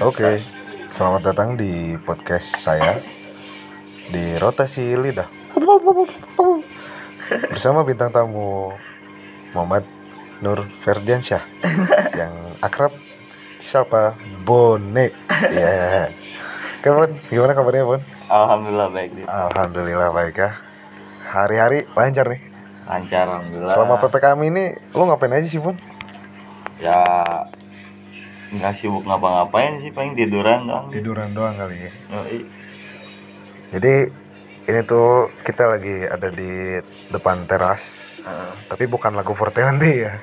Oke, 0.00 0.40
selamat 0.88 1.20
datang 1.20 1.52
di 1.52 2.00
podcast 2.00 2.56
saya 2.56 2.96
di 4.08 4.40
Rotasi 4.40 4.96
Lidah 4.96 5.28
bersama 7.52 7.84
bintang 7.84 8.08
tamu 8.08 8.72
Muhammad 9.52 9.84
Nur 10.40 10.64
Ferdiansyah 10.80 11.44
yang 12.20 12.32
akrab 12.64 12.96
siapa 13.60 14.16
Bone. 14.48 15.12
Ya. 15.52 16.08
Oke, 16.80 16.88
Bon. 16.88 17.12
Gimana 17.28 17.52
kabarnya, 17.52 17.84
Bon? 17.84 18.00
Alhamdulillah 18.32 18.88
baik 18.90 19.10
Dit. 19.12 19.26
Alhamdulillah 19.28 20.08
baik 20.08 20.34
ya. 20.40 20.50
Hari-hari 21.28 21.84
lancar 21.92 22.32
nih. 22.32 22.40
lancar 22.88 23.28
alhamdulillah. 23.28 23.76
Selama 23.76 23.94
PPKM 24.00 24.40
ini 24.40 24.64
lu 24.96 25.04
ngapain 25.04 25.36
aja 25.36 25.46
sih, 25.46 25.60
Bon? 25.60 25.76
Ya 26.82 27.00
nggak 28.52 28.74
sibuk 28.76 29.06
ngapa-ngapain 29.06 29.78
sih 29.80 29.94
paling 29.94 30.18
tiduran 30.18 30.66
dong. 30.66 30.90
Tiduran 30.90 31.30
doang 31.32 31.54
kali 31.56 31.88
ya. 31.88 31.92
Jadi 33.72 33.94
ini 34.62 34.80
tuh 34.84 35.32
kita 35.42 35.64
lagi 35.66 36.04
ada 36.04 36.28
di 36.28 36.78
depan 37.08 37.48
teras, 37.48 38.04
Heeh. 38.22 38.50
tapi 38.68 38.84
bukan 38.86 39.16
lagu 39.16 39.32
Forteandi 39.32 39.92
ya. 40.04 40.14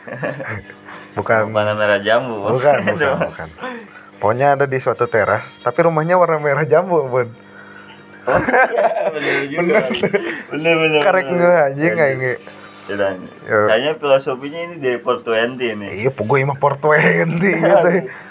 bukan, 1.18 1.50
Warna 1.52 1.74
merah 1.76 2.00
jambu. 2.00 2.48
bukan, 2.48 2.78
bukan, 2.94 3.16
bukan. 3.34 3.48
Pokoknya 4.20 4.56
ada 4.60 4.68
di 4.68 4.78
suatu 4.78 5.08
teras, 5.08 5.64
tapi 5.64 5.80
rumahnya 5.88 6.20
warna 6.20 6.38
merah 6.40 6.68
jambu, 6.68 7.08
Bun. 7.08 7.30
bener 8.30 9.42
juga. 9.50 9.80
Bener 10.54 10.74
bener. 10.78 11.02
Karek 11.02 11.26
bener. 11.26 11.40
nggak 11.40 11.60
anjing. 11.72 11.94
Ya, 11.98 12.34
dan 12.92 13.16
Ya. 13.42 13.66
Kayaknya 13.66 13.92
filosofinya 13.96 14.60
ini 14.64 14.76
dari 14.78 14.98
420 14.98 15.74
nih. 15.76 15.90
Iya, 15.98 16.10
gue 16.12 16.38
imah 16.40 16.56
420 16.56 17.36
gitu. 17.36 17.90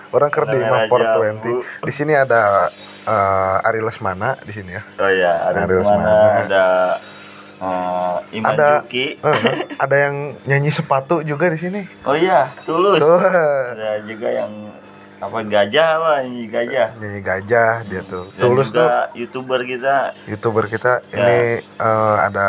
Orang 0.09 0.31
kerja 0.31 0.56
imah 0.56 0.81
420. 0.87 1.20
jambu. 1.20 1.50
Di 1.81 1.92
sini 1.92 2.12
ada 2.12 2.70
eh, 3.03 3.56
Ari 3.62 3.78
Lesmana 3.78 4.39
di 4.41 4.53
sini 4.53 4.73
ya. 4.73 4.83
Oh 4.97 5.06
ya, 5.06 5.33
ada 5.45 5.59
Ada 5.61 5.75
semana, 5.75 5.83
Usmana. 5.83 6.15
ada 6.41 6.65
eh, 7.59 8.17
Iman 8.33 8.48
Ada 8.48 8.69
Juki. 8.81 9.06
eh, 9.17 9.39
ada 9.77 9.97
yang 9.98 10.15
nyanyi 10.45 10.70
sepatu 10.70 11.20
juga 11.22 11.47
di 11.47 11.59
sini. 11.59 11.83
Oh 12.03 12.15
iya, 12.15 12.55
tulus. 12.62 12.98
Tuh, 12.98 13.19
Ada 13.19 14.00
juga 14.03 14.28
yang 14.31 14.53
apa 15.19 15.43
gajah 15.43 15.89
apa 15.98 16.12
ini 16.22 16.47
gajah. 16.47 16.95
nyanyi 16.97 17.20
gajah 17.20 17.83
dia 17.84 18.03
tuh. 18.03 18.31
Dan 18.31 18.43
Tulus 18.45 18.70
tuh 18.70 18.81
juga 18.81 19.11
youtuber 19.12 19.61
kita 19.62 19.97
youtuber 20.25 20.65
kita 20.69 21.03
Ya. 21.11 21.17
ini 21.19 21.39
eh, 21.61 22.17
ada 22.22 22.48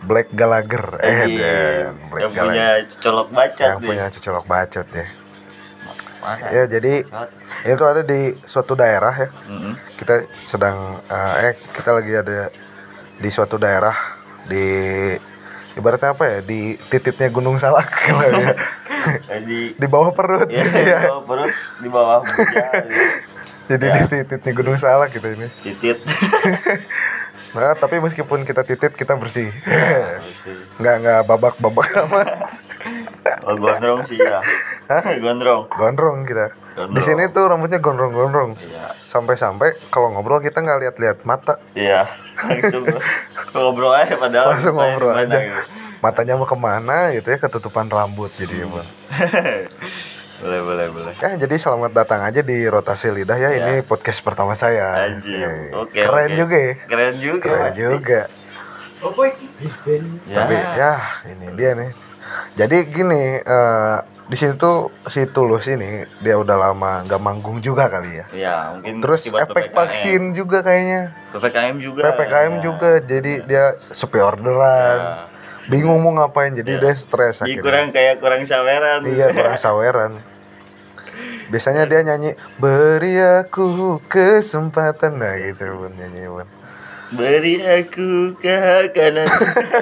Black 0.00 0.28
Gallagher 0.30 0.84
eh 1.00 1.18
Dan 1.34 1.94
Black 2.08 2.22
yang 2.22 2.32
punya 2.32 2.68
Gallagher 2.78 2.98
colok 2.98 3.28
bacot 3.30 3.66
yang 3.66 3.78
nih. 3.78 3.88
punya 3.88 4.04
cocolok 4.08 4.44
bacot 4.46 4.88
ya 4.92 5.06
Masa? 6.18 6.46
ya 6.50 6.62
jadi 6.66 6.94
Bacot. 7.06 7.30
itu 7.64 7.84
ada 7.86 8.02
di 8.02 8.20
suatu 8.42 8.72
daerah 8.74 9.14
ya 9.14 9.28
Mm-mm. 9.46 9.72
kita 9.96 10.14
sedang 10.34 10.76
eh, 11.04 11.34
eh 11.46 11.54
kita 11.70 11.90
lagi 11.94 12.12
ada 12.12 12.38
di 13.14 13.28
suatu 13.28 13.54
daerah 13.56 13.94
di 14.44 14.64
ibaratnya 15.74 16.10
apa 16.10 16.24
ya 16.26 16.38
di 16.42 16.74
titiknya 16.90 17.30
Gunung 17.30 17.58
Salak 17.58 17.86
ya 18.10 18.54
Jadi 19.30 19.78
di 19.78 19.86
bawah 19.86 20.10
perut 20.10 20.50
ya, 20.50 20.58
jadi 20.58 20.74
di 20.74 20.90
ya 20.90 21.00
bawah 21.06 21.22
perut 21.24 21.52
di 21.78 21.88
bawah 21.88 22.20
gitu. 22.26 22.42
jadi 23.70 23.84
ya. 23.86 23.94
di 23.94 24.02
titiknya 24.10 24.52
Gunung 24.52 24.76
Salak 24.76 25.14
gitu 25.14 25.28
ini 25.32 25.46
titit. 25.62 26.02
Nah 27.50 27.72
tapi 27.72 27.96
meskipun 27.98 28.42
kita 28.42 28.60
titit 28.60 28.92
kita 28.92 29.14
bersih 29.14 29.48
Bersih. 29.48 30.56
nggak 30.76 30.94
nggak 30.98 31.20
babak 31.24 31.54
babak 31.56 31.88
amat 32.04 32.28
oh 33.42 33.54
gondrong 33.54 34.00
sih 34.04 34.16
ya. 34.16 34.40
gondrong. 35.24 35.64
gondrong 35.70 36.18
kita 36.22 36.52
Gondrong. 36.74 36.94
di 36.94 37.00
sini 37.00 37.26
tuh 37.28 37.44
rambutnya 37.46 37.78
gondrong-gondrong 37.78 38.54
Iya. 38.58 38.92
sampai-sampai 39.04 39.80
kalau 39.88 40.12
ngobrol 40.12 40.38
kita 40.38 40.58
nggak 40.58 40.78
lihat-lihat 40.80 41.18
mata 41.22 41.56
Iya. 41.72 42.06
Langsung 42.48 42.84
ngobrol 43.50 43.92
aja 43.92 44.14
padahal 44.14 44.46
langsung 44.52 44.74
ngobrol 44.74 45.10
aja 45.10 45.38
gitu. 45.38 45.62
matanya 45.98 46.34
mau 46.34 46.46
ke 46.46 46.54
mana 46.54 47.10
gitu 47.10 47.28
ya 47.28 47.38
ketutupan 47.38 47.88
rambut 47.88 48.30
jadi 48.32 48.62
ya 48.62 48.66
Bang. 48.68 48.88
Boleh 50.38 50.60
boleh 50.62 50.86
boleh. 50.88 51.12
ya 51.16 51.34
jadi 51.36 51.54
selamat 51.56 51.90
datang 51.92 52.20
aja 52.22 52.40
di 52.40 52.62
rotasi 52.64 53.10
lidah 53.10 53.34
ya, 53.36 53.50
ini 53.56 53.82
podcast 53.82 54.20
pertama 54.20 54.54
saya 54.54 55.08
Anjir. 55.08 55.74
Oke. 55.74 55.98
keren 55.98 56.28
oke. 56.28 56.36
juga 56.36 56.56
ya 56.56 56.72
Keren 56.84 57.14
juga. 57.16 57.42
keren 57.42 57.62
pasti. 57.64 57.80
juga 57.80 58.20
Ya. 60.24 60.36
tapi 60.36 60.54
ya 60.74 60.92
ini 61.28 61.46
dia 61.54 61.70
nih 61.72 61.90
jadi 62.54 62.78
gini 62.84 63.22
eh, 63.38 63.96
di 64.24 64.36
sini 64.36 64.52
tuh 64.54 64.90
si 65.06 65.24
tulus 65.24 65.64
ini 65.66 66.02
dia 66.18 66.34
udah 66.34 66.58
lama 66.60 67.00
nggak 67.02 67.16
manggung 67.16 67.58
juga 67.58 67.86
kali 67.86 68.12
ya 68.12 68.26
Ya, 68.30 68.56
mungkin 68.70 68.98
terus 69.00 69.24
efek 69.24 69.48
PPKM. 69.48 69.72
vaksin 69.72 70.22
juga 70.32 70.60
kayaknya 70.60 71.14
PPKM 71.30 71.76
juga. 71.78 72.00
ppkm 72.04 72.52
ya. 72.52 72.60
juga 72.60 72.90
jadi 73.00 73.32
dia 73.40 73.64
sepi 73.88 74.18
orderan 74.18 74.98
Ya. 74.98 75.27
Bingung 75.68 76.00
mau 76.00 76.12
ngapain 76.12 76.50
jadi 76.50 76.72
Ya. 76.74 76.80
dia 76.82 76.94
stres 76.94 77.38
Jadi 77.38 77.54
akhirnya 77.54 77.62
kurang 77.62 77.86
kayak 77.90 78.14
kurang 78.18 78.42
saweran. 78.42 79.00
iya 79.04 79.26
kurang 79.30 79.56
saweran 79.60 80.12
biasanya 81.48 81.84
dia 81.84 82.00
nyanyi 82.02 82.30
beri 82.56 83.16
aku 83.16 83.68
kesempatan 84.04 85.16
nah 85.16 85.32
gitu 85.34 85.64
bun 85.78 85.92
nyanyi 85.92 86.26
bun 86.26 86.48
Beri 87.08 87.56
aku 87.60 88.36
kekanan. 88.36 89.24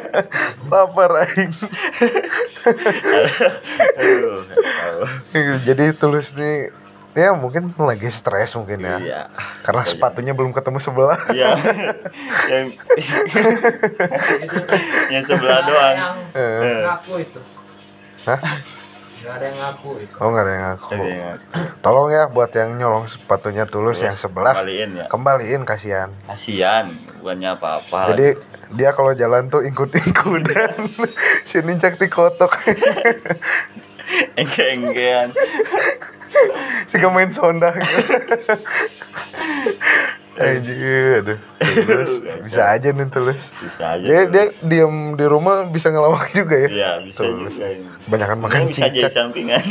lapar 0.70 1.26
aing 1.26 1.50
Aduh, 3.98 4.46
nggak 4.46 4.62
tahu. 4.62 5.02
jadi 5.64 5.84
tulus 5.92 6.34
nih 6.34 6.70
ya 7.16 7.32
mungkin 7.32 7.72
lagi 7.74 8.06
stres 8.06 8.52
mungkin 8.54 8.76
ya 8.78 8.96
Iya. 9.00 9.20
karena 9.64 9.82
sepatunya 9.82 10.30
belum 10.30 10.52
ketemu 10.52 10.76
sebelah 10.76 11.16
Iya. 11.32 11.56
yang 12.52 12.66
yang 15.10 15.24
sebelah 15.24 15.64
doang. 15.64 15.96
Eh. 16.30 16.38
Eh. 16.38 16.80
ngaku 16.84 17.12
itu 17.18 17.40
Hah? 18.24 18.40
nggak 19.16 19.32
ada 19.32 19.44
yang 19.44 19.58
ngaku 19.58 19.90
itu 19.98 20.14
oh 20.14 20.28
nggak 20.28 20.44
ada 20.44 20.52
yang 20.52 20.64
ngaku 20.68 20.92
Ada 20.92 21.02
yang 21.02 21.38
tolong 21.80 22.08
ya 22.10 22.22
buat 22.28 22.50
yang 22.52 22.70
nyolong 22.76 23.04
sepatunya 23.08 23.64
tulus 23.64 23.98
yang 23.98 24.14
sebelah 24.14 24.54
kembaliin 24.54 24.90
ya. 24.94 25.06
kembaliin 25.08 25.62
kasihan 25.64 26.10
Kasihan, 26.26 26.84
bukannya 27.18 27.50
apa-apa. 27.56 28.12
jadi 28.12 28.36
dia 28.68 28.90
kalau 28.92 29.14
jalan 29.14 29.48
tuh 29.48 29.64
ikut-ikutan 29.64 30.78
sini 31.48 31.74
cek 31.74 31.96
dikotok 31.96 32.54
engge-enggean. 34.36 35.34
Si 36.90 36.96
main 37.00 37.30
sonda. 37.30 37.70
Anjir, 40.36 41.24
aduh. 41.24 41.38
Tulus, 41.56 42.12
bisa 42.44 42.68
aja 42.68 42.92
nih 42.92 43.08
tulus. 43.08 43.56
Bisa 43.56 43.96
aja. 43.96 44.04
Dia, 44.04 44.20
terus. 44.28 44.52
dia 44.60 44.84
diem 44.84 45.16
di 45.16 45.24
rumah 45.24 45.64
bisa 45.64 45.88
ngelawak 45.88 46.28
juga 46.36 46.60
ya. 46.60 46.68
Iya, 46.68 46.90
bisa 47.08 47.24
Tulus. 47.24 47.56
juga. 47.56 47.72
Banyakan 48.04 48.38
makan 48.44 48.60
Ini 48.60 48.68
bisa 48.68 48.80
jadi 48.84 49.00
cicak. 49.00 49.12
sampingan. 49.16 49.62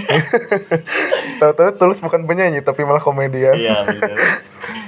Tahu-tahu 1.42 1.70
tulus 1.78 2.02
bukan 2.02 2.25
penyanyi 2.25 2.66
tapi 2.66 2.81
malah 2.81 2.98
komedian. 2.98 3.54
Iya, 3.54 3.86
bener. 3.86 4.18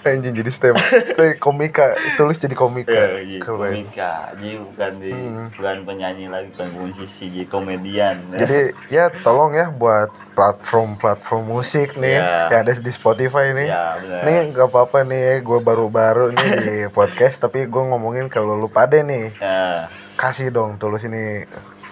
Anjing 0.00 0.32
jadi 0.32 0.48
stem. 0.48 0.74
Saya 1.16 1.36
komika, 1.36 1.92
tulus 2.16 2.36
jadi 2.36 2.52
komika. 2.52 2.88
Iya, 2.88 3.20
jadi 3.20 3.36
Keren. 3.38 3.60
komika. 3.76 4.12
Jadi 4.32 4.50
bukan 4.56 4.92
di 4.96 5.10
Hmm. 5.10 5.46
bukan 5.52 5.76
penyanyi 5.84 6.24
lagi, 6.26 6.48
bukan 6.50 6.68
musisi, 6.72 7.28
jadi 7.28 7.46
komedian. 7.46 8.16
Jadi 8.32 8.58
ya 8.88 9.12
tolong 9.20 9.52
ya 9.52 9.68
buat 9.68 10.08
platform-platform 10.32 11.44
musik 11.44 11.94
nih 11.94 12.16
Iya. 12.16 12.48
yang 12.48 12.60
ada 12.62 12.72
di 12.74 12.90
Spotify 12.90 13.52
nih. 13.52 13.68
Iya, 13.68 13.84
benar. 13.98 14.20
Nih 14.24 14.38
nggak 14.50 14.68
apa-apa 14.68 14.98
nih, 15.02 15.40
gue 15.40 15.58
baru-baru 15.58 16.32
nih 16.32 16.48
di 16.56 16.74
podcast 16.96 17.36
tapi 17.38 17.64
gue 17.64 17.82
ngomongin 17.82 18.26
kalau 18.26 18.54
lu 18.54 18.66
pada 18.66 19.00
nih 19.00 19.36
Ya, 19.36 19.88
kasih 20.14 20.48
dong 20.48 20.76
tulus 20.76 21.04
ini 21.04 21.44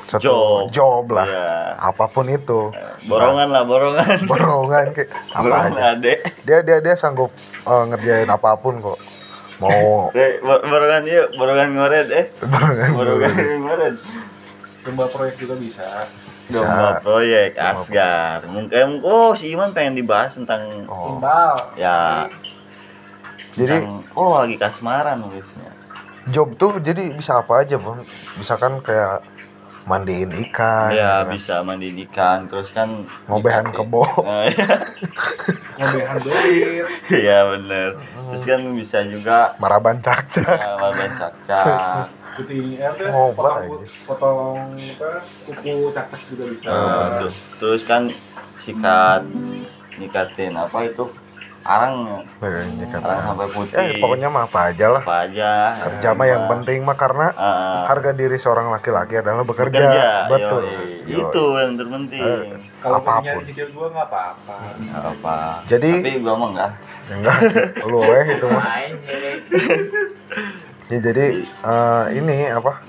satu 0.08 0.24
Job. 0.24 0.62
job 0.72 1.04
lah 1.12 1.28
Iya. 1.28 1.52
apa 1.84 2.08
pun 2.08 2.24
itu 2.26 2.72
borongan 3.04 3.48
lah, 3.48 3.62
borongan. 3.62 4.16
borongan 4.30 4.86
kayak 4.90 5.12
apa 5.28 5.40
Borongan 5.44 5.72
aja 5.74 5.84
adek. 5.92 6.18
dia 6.42 6.58
dia 6.60 6.80
dia 6.80 6.94
sanggup 6.94 7.28
eh, 7.60 7.84
ngerjain 7.86 8.24
apa 8.26 8.56
pun 8.56 8.80
kok 8.80 8.96
mau 9.58 10.08
bo- 10.46 10.64
borongan 10.64 11.04
yuk, 11.04 11.28
borongan 11.34 11.68
ngoret 11.72 12.08
eh. 12.08 12.24
borongan 12.40 12.90
Borongan 12.90 13.32
ngoret. 13.60 13.94
lomba 14.80 15.04
proyek 15.06 15.36
juga 15.36 15.54
bisa. 15.54 15.84
Domba 16.48 16.96
proyek 16.98 17.52
Asgar. 17.54 18.40
Mungkin 18.48 19.04
oh 19.04 19.36
si 19.36 19.52
Iman 19.52 19.76
pengen 19.76 19.92
dibahas 19.92 20.32
tentang 20.32 20.88
oh. 20.88 21.12
timbal 21.12 21.52
ya 21.76 22.24
jadi 23.52 23.84
tentang- 23.84 24.08
oh 24.14 24.38
lagi 24.38 24.56
kasmaran 24.56 25.18
nulisnya. 25.18 25.68
job 26.24 26.52
tuh 26.54 26.76
jadi 26.78 27.10
bisa 27.10 27.36
apa 27.36 27.60
aja 27.60 27.76
bang 27.76 28.00
misalkan 28.36 28.80
kayak 28.80 29.20
mandiin 29.88 30.28
ikan 30.48 30.92
ya 30.92 31.24
kan. 31.24 31.32
bisa 31.32 31.64
mandi 31.64 31.88
ikan 32.04 32.44
terus 32.44 32.68
kan 32.76 33.08
ngobehan 33.24 33.72
kebo. 33.72 34.04
Oh, 34.28 34.44
iya. 34.44 34.76
ngobehan 35.80 36.18
duit 36.28 36.84
Iya 37.08 37.38
bener. 37.48 37.90
Terus 38.28 38.44
kan 38.44 38.60
bisa 38.76 38.98
juga 39.08 39.56
maraban 39.56 39.98
cakcak. 40.04 40.44
Ya, 40.60 40.76
Laban 40.76 41.10
cak 41.16 42.06
putih 42.38 42.78
eh, 42.78 42.86
apa, 42.86 43.02
Oh, 43.10 43.34
potong, 43.34 43.82
potong 44.06 44.78
apa 44.78 45.10
kuku 45.42 45.90
cacak 45.90 46.20
juga 46.30 46.44
bisa. 46.46 46.70
Tuh. 47.18 47.32
terus 47.58 47.82
kan 47.82 48.06
sikat 48.62 49.26
nikatin 49.98 50.54
apa 50.54 50.86
itu 50.86 51.10
arang 51.68 52.24
arang 52.40 52.68
sampai 53.22 53.48
putih 53.50 53.76
Eh, 53.76 53.88
pokoknya 53.98 54.26
mah 54.26 54.44
apa 54.44 54.72
aja 54.72 54.86
lah. 54.88 55.02
apa 55.02 55.16
aja 55.22 55.50
Kerja 55.78 56.08
mah 56.10 56.26
yang 56.26 56.42
penting 56.48 56.80
mah 56.80 56.96
karena 56.96 57.28
Ah, 57.34 57.84
harga 57.84 58.10
diri 58.10 58.34
seorang 58.34 58.68
laki-laki 58.68 59.14
adalah 59.14 59.44
bekerja. 59.44 59.76
kerja 59.78 60.02
Betul. 60.26 60.64
yoi. 60.64 60.88
Yoi. 61.06 61.20
itu 61.22 61.42
yang 61.54 61.72
terpenting 61.74 62.24
Eh, 62.24 62.40
kalau 62.78 62.98
Apa 62.98 63.12
pun. 63.12 63.20
punya 63.20 63.44
cicil 63.44 63.68
gua 63.70 63.86
nggak 63.90 64.06
apa-apa 64.06 64.54
Nggak 64.78 65.04
apa 65.12 65.36
Jadi- 65.66 66.00
tapi 66.00 66.12
gua 66.18 66.34
mah 66.34 66.48
enggak 66.48 66.70
Ya 67.04 67.14
enggak 67.14 67.36
lu 67.84 68.00
eh 68.02 68.24
itu 68.30 68.46
mah. 68.48 68.64
Ya, 70.88 70.98
jadi 71.02 71.24
eh, 71.44 72.04
ini 72.14 72.36
apa? 72.48 72.80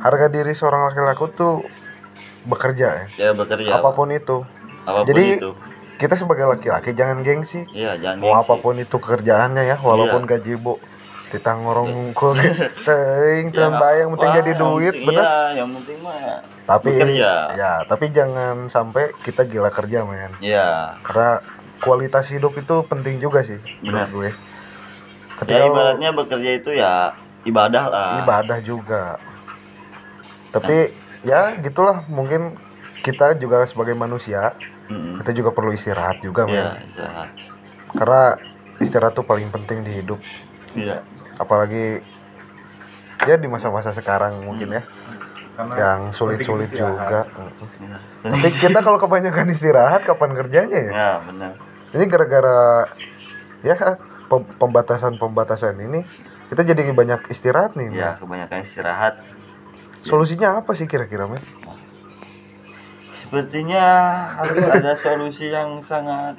Harga 0.00 0.26
diri 0.28 0.52
seorang 0.52 0.88
laki-laki 0.88 1.28
tuh 1.34 1.60
bekerja 2.44 2.88
ya. 2.94 3.04
ya 3.18 3.30
bekerja 3.32 3.68
Apa 3.74 3.90
pun 3.90 4.08
itu. 4.10 4.44
apa 4.82 5.00
pun 5.00 5.06
jadi- 5.06 5.36
itu 5.38 5.50
Kita 5.94 6.18
sebagai 6.18 6.44
laki-laki 6.50 6.90
jangan 6.90 7.22
gengsi. 7.22 7.64
iya 7.70 7.94
jangan 7.94 8.18
Mau 8.22 8.34
gengsi. 8.34 8.42
apa 8.46 8.54
pun 8.58 8.74
itu 8.78 8.96
kerjaannya 8.98 9.62
ya, 9.64 9.76
walaupun 9.78 10.26
gaji 10.26 10.58
bu 10.58 10.76
kita 11.34 11.50
ngorong 11.58 12.14
kul 12.14 12.38
teuing 12.86 13.50
teuing 13.50 13.74
bayang 13.74 14.14
penting 14.14 14.30
jadi 14.38 14.52
duit 14.54 14.94
bener. 15.02 15.18
iya 15.18 15.34
yang 15.58 15.68
penting 15.74 15.98
mah 15.98 16.38
tapi 16.62 16.94
bekerja. 16.94 17.32
ya 17.58 17.72
tapi 17.90 18.14
jangan 18.14 18.70
sampai 18.70 19.10
kita 19.26 19.42
gila 19.42 19.68
kerja 19.74 20.06
men. 20.06 20.30
Iya. 20.38 20.94
Karena 21.02 21.42
kualitas 21.82 22.30
hidup 22.30 22.54
itu 22.54 22.86
penting 22.86 23.18
juga 23.18 23.42
sih 23.42 23.58
menurut 23.82 24.08
Benar. 24.08 24.14
gue. 24.14 24.30
Ya 24.30 24.34
ketika 25.42 25.64
lo 25.66 25.74
ibaratnya 25.74 26.10
bekerja 26.14 26.50
itu 26.54 26.70
ya 26.70 27.12
ibadah 27.42 27.84
lah. 27.90 28.10
Ibadah 28.22 28.58
juga. 28.62 29.18
Tapi 30.54 30.94
ya 31.26 31.58
gitulah. 31.58 32.06
Mungkin 32.06 32.56
kita 33.04 33.36
juga 33.36 33.66
sebagai 33.68 33.92
manusia 33.92 34.56
Mm-mm. 34.90 35.16
kita 35.24 35.30
juga 35.32 35.50
perlu 35.56 35.72
istirahat 35.72 36.20
juga 36.20 36.44
men. 36.44 36.60
iya 36.60 36.76
istirahat. 36.84 37.28
karena 37.94 38.22
istirahat 38.82 39.14
tuh 39.14 39.24
paling 39.26 39.48
penting 39.54 39.86
di 39.86 40.02
hidup. 40.02 40.18
Iya. 40.74 41.00
Apalagi 41.38 42.02
ya 43.24 43.36
di 43.38 43.46
masa-masa 43.46 43.94
sekarang 43.94 44.42
mungkin 44.42 44.74
ya. 44.74 44.82
Karena 45.54 45.74
yang 45.78 46.00
sulit-sulit 46.10 46.74
juga. 46.74 47.30
Iya. 47.78 47.98
tapi 48.26 48.48
kita 48.50 48.82
kalau 48.82 48.98
kebanyakan 48.98 49.46
istirahat 49.54 50.02
kapan 50.02 50.34
kerjanya 50.34 50.78
ya? 50.78 50.92
Ya 50.92 51.10
benar. 51.22 51.52
Ini 51.94 52.04
gara-gara 52.10 52.90
ya 53.62 53.74
pem- 54.26 54.50
pembatasan-pembatasan 54.58 55.78
ini 55.78 56.02
kita 56.50 56.66
jadi 56.66 56.90
banyak 56.90 57.30
istirahat 57.30 57.78
nih 57.78 57.94
ya 57.94 58.18
Men. 58.18 58.20
kebanyakan 58.20 58.58
istirahat. 58.66 59.14
Solusinya 60.04 60.60
apa 60.60 60.76
sih 60.76 60.84
kira-kira 60.84 61.24
men 61.24 61.40
sepertinya 63.34 63.84
harus 64.30 64.62
ada 64.62 64.94
solusi 64.94 65.50
yang 65.50 65.82
sangat 65.82 66.38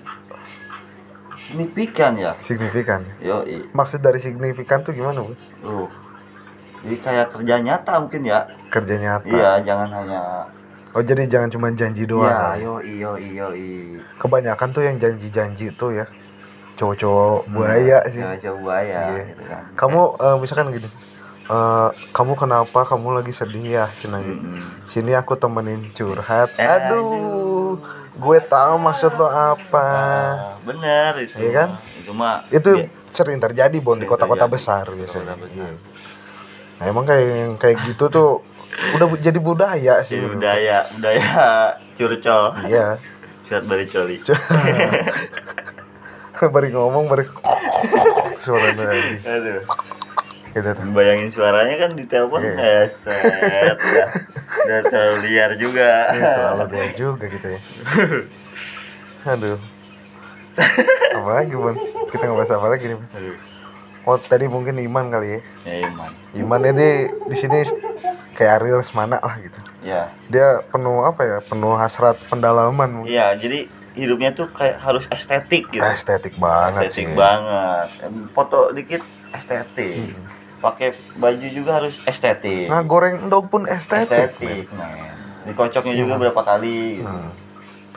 signifikan 1.43 2.15
ya. 2.15 2.31
Signifikan. 2.39 3.03
Yo 3.19 3.43
maksud 3.75 3.99
dari 3.99 4.15
signifikan 4.23 4.79
tuh 4.79 4.95
gimana 4.95 5.19
bu? 5.27 5.35
Uh 5.59 5.91
jadi 6.85 7.01
kayak 7.01 7.27
kerja 7.33 7.55
nyata 7.59 7.93
mungkin 7.99 8.23
ya. 8.23 8.47
Kerja 8.71 8.95
nyata. 8.95 9.27
Iya 9.27 9.51
jangan 9.67 9.89
hanya 9.91 10.21
oh 10.95 11.03
jadi 11.03 11.27
jangan 11.27 11.51
cuma 11.51 11.67
janji 11.75 12.07
doang. 12.07 12.31
Kali. 12.31 12.63
yo 12.63 12.79
iyo 12.79 13.11
iyo 13.19 13.47
i 13.51 13.99
kebanyakan 14.15 14.71
tuh 14.71 14.87
yang 14.87 14.95
janji-janji 14.95 15.75
tuh 15.75 15.91
ya. 15.99 16.07
Cowok-cowok 16.79 17.51
buaya 17.51 17.99
sih. 18.07 18.23
coba 18.23 18.55
buaya 18.63 18.99
Iya. 19.11 19.23
gitu 19.35 19.43
kan. 19.43 19.63
Kamu 19.75 19.99
eh, 20.15 20.35
misalkan 20.39 20.71
gini 20.71 20.87
eh, 21.47 21.89
kamu 22.09 22.33
kenapa? 22.33 22.81
Kamu 22.81 23.13
lagi 23.13 23.29
sedih 23.29 23.65
ya 23.75 23.85
cenah 23.93 24.19
Mm-mm. 24.19 24.59
sini 24.83 25.11
aku 25.11 25.33
temenin 25.33 25.89
curhat. 25.91 26.53
Eh, 26.55 26.65
aduh 26.65 27.77
gue 28.11 28.37
tahu 28.41 28.73
maksud 28.77 29.11
lo 29.13 29.27
apa. 29.27 29.83
Ah, 29.83 30.55
bener 30.59 31.11
itu 31.19 31.35
Iya 31.35 31.49
kan? 31.51 31.69
itu 31.95 32.11
mah 32.11 32.47
itu 32.47 32.71
ya, 32.71 32.87
sering 33.09 33.37
terjadi 33.37 33.75
bon 33.77 33.95
di 33.95 34.05
kota-kota 34.05 34.45
besar 34.45 34.83
Kota 34.83 34.95
biasanya. 34.95 35.35
besar. 35.35 35.51
Iya. 35.51 35.69
nah 36.75 36.85
emang 36.85 37.03
kayak 37.03 37.23
yang 37.23 37.53
kayak 37.55 37.77
gitu 37.85 38.07
tuh 38.07 38.43
udah 38.91 39.07
jadi 39.15 39.39
budaya 39.39 40.03
sih 40.03 40.15
si 40.15 40.19
menurut 40.19 40.37
budaya 40.37 40.83
budaya 40.89 41.31
curcol. 41.93 42.43
Iya. 42.63 42.99
Surat 43.45 43.63
bari 43.63 43.85
coli. 43.85 44.17
Baru 46.35 46.67
ngomong 46.67 47.07
baru 47.07 47.23
suaranya 48.43 48.85
lagi 48.85 49.15
aduh 49.23 49.63
gitu 50.55 50.69
tuh. 50.71 50.83
Bayangin 50.89 51.27
suaranya 51.27 51.75
kan 51.77 51.91
di 51.93 52.07
telepon 52.07 52.39
Iya. 52.39 52.55
eh 52.55 52.87
set 52.87 53.75
udah, 53.75 54.07
udah 54.63 54.79
terlalu 54.87 55.15
liar 55.27 55.51
juga. 55.59 55.89
Iya, 56.09 56.29
terlalu 56.31 56.65
dia 56.71 56.85
juga 56.95 57.25
gitu 57.27 57.47
ya. 57.51 57.59
Aduh. 59.35 59.59
Apa 61.11 61.29
lagi 61.35 61.53
bon 61.53 61.75
kita 62.07 62.23
ngebahas 62.25 62.51
apa 62.55 62.67
lagi 62.71 62.85
nih? 62.87 62.97
Aduh, 63.11 63.35
oh 64.07 64.15
tadi 64.15 64.47
mungkin 64.47 64.79
iman 64.79 65.11
kali 65.11 65.27
ya. 65.27 65.39
Ya 65.67 65.75
iman. 65.91 66.11
Iman 66.31 66.61
ini 66.63 66.89
di 67.27 67.35
sini 67.35 67.59
kayak 68.33 68.63
Ariel 68.63 68.79
Semana 68.79 69.19
lah 69.19 69.35
gitu. 69.43 69.59
Ya. 69.83 70.15
Dia 70.31 70.63
penuh 70.71 71.03
apa 71.03 71.21
ya? 71.27 71.37
Penuh 71.43 71.75
hasrat 71.75 72.15
pendalaman 72.31 73.03
iya 73.03 73.35
jadi 73.35 73.67
hidupnya 73.95 74.31
tuh 74.31 74.47
kayak 74.51 74.79
harus 74.79 75.03
estetik 75.11 75.67
gitu. 75.67 75.83
Estetik 75.83 76.39
banget 76.39 76.87
estetik 76.87 77.11
sih. 77.11 77.15
banget. 77.15 77.87
Foto 78.31 78.71
dikit 78.71 79.03
estetik. 79.35 80.15
Hmm. 80.15 80.34
Pakai 80.65 80.87
baju 81.13 81.47
juga 81.47 81.77
harus 81.77 82.01
estetik. 82.03 82.65
Nah 82.65 82.81
goreng 82.81 83.21
endog 83.21 83.45
pun 83.47 83.69
estetik, 83.69 84.33
estetik 84.33 84.65
men. 84.73 85.13
dikocoknya 85.45 85.93
juga 85.93 86.13
berapa 86.17 86.41
kali 86.41 86.99
gitu. 86.99 87.05
Hmm. 87.05 87.29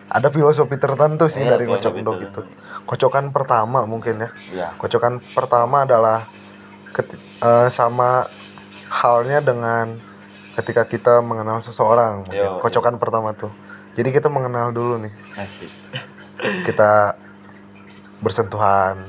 ada 0.09 0.29
filosofi 0.29 0.77
tertentu 0.77 1.29
sih 1.29 1.45
Iya, 1.45 1.57
dari 1.57 1.65
filosofi 1.65 2.01
endog 2.01 2.21
itu. 2.21 2.41
Kocokan 2.85 3.33
pertama 3.33 3.85
mungkin 3.85 4.21
ya. 4.21 4.29
Ya 4.53 4.69
kocokan 4.77 5.21
pertama 5.33 5.89
adalah 5.89 6.29
keti- 6.93 7.21
eh, 7.41 7.69
sama 7.69 8.29
halnya 8.89 9.41
dengan 9.41 10.01
ketika 10.57 10.85
kita 10.85 11.21
mengenal 11.21 11.61
seseorang. 11.61 12.29
Yo. 12.29 12.61
kocokan 12.61 12.97
pertama 12.97 13.33
tuh. 13.33 13.53
Jadi 13.97 14.13
kita 14.13 14.29
mengenal 14.29 14.73
dulu 14.73 15.01
nih. 15.01 15.13
Asik. 15.37 15.69
Kita 16.65 17.17
bersentuhan 18.19 19.09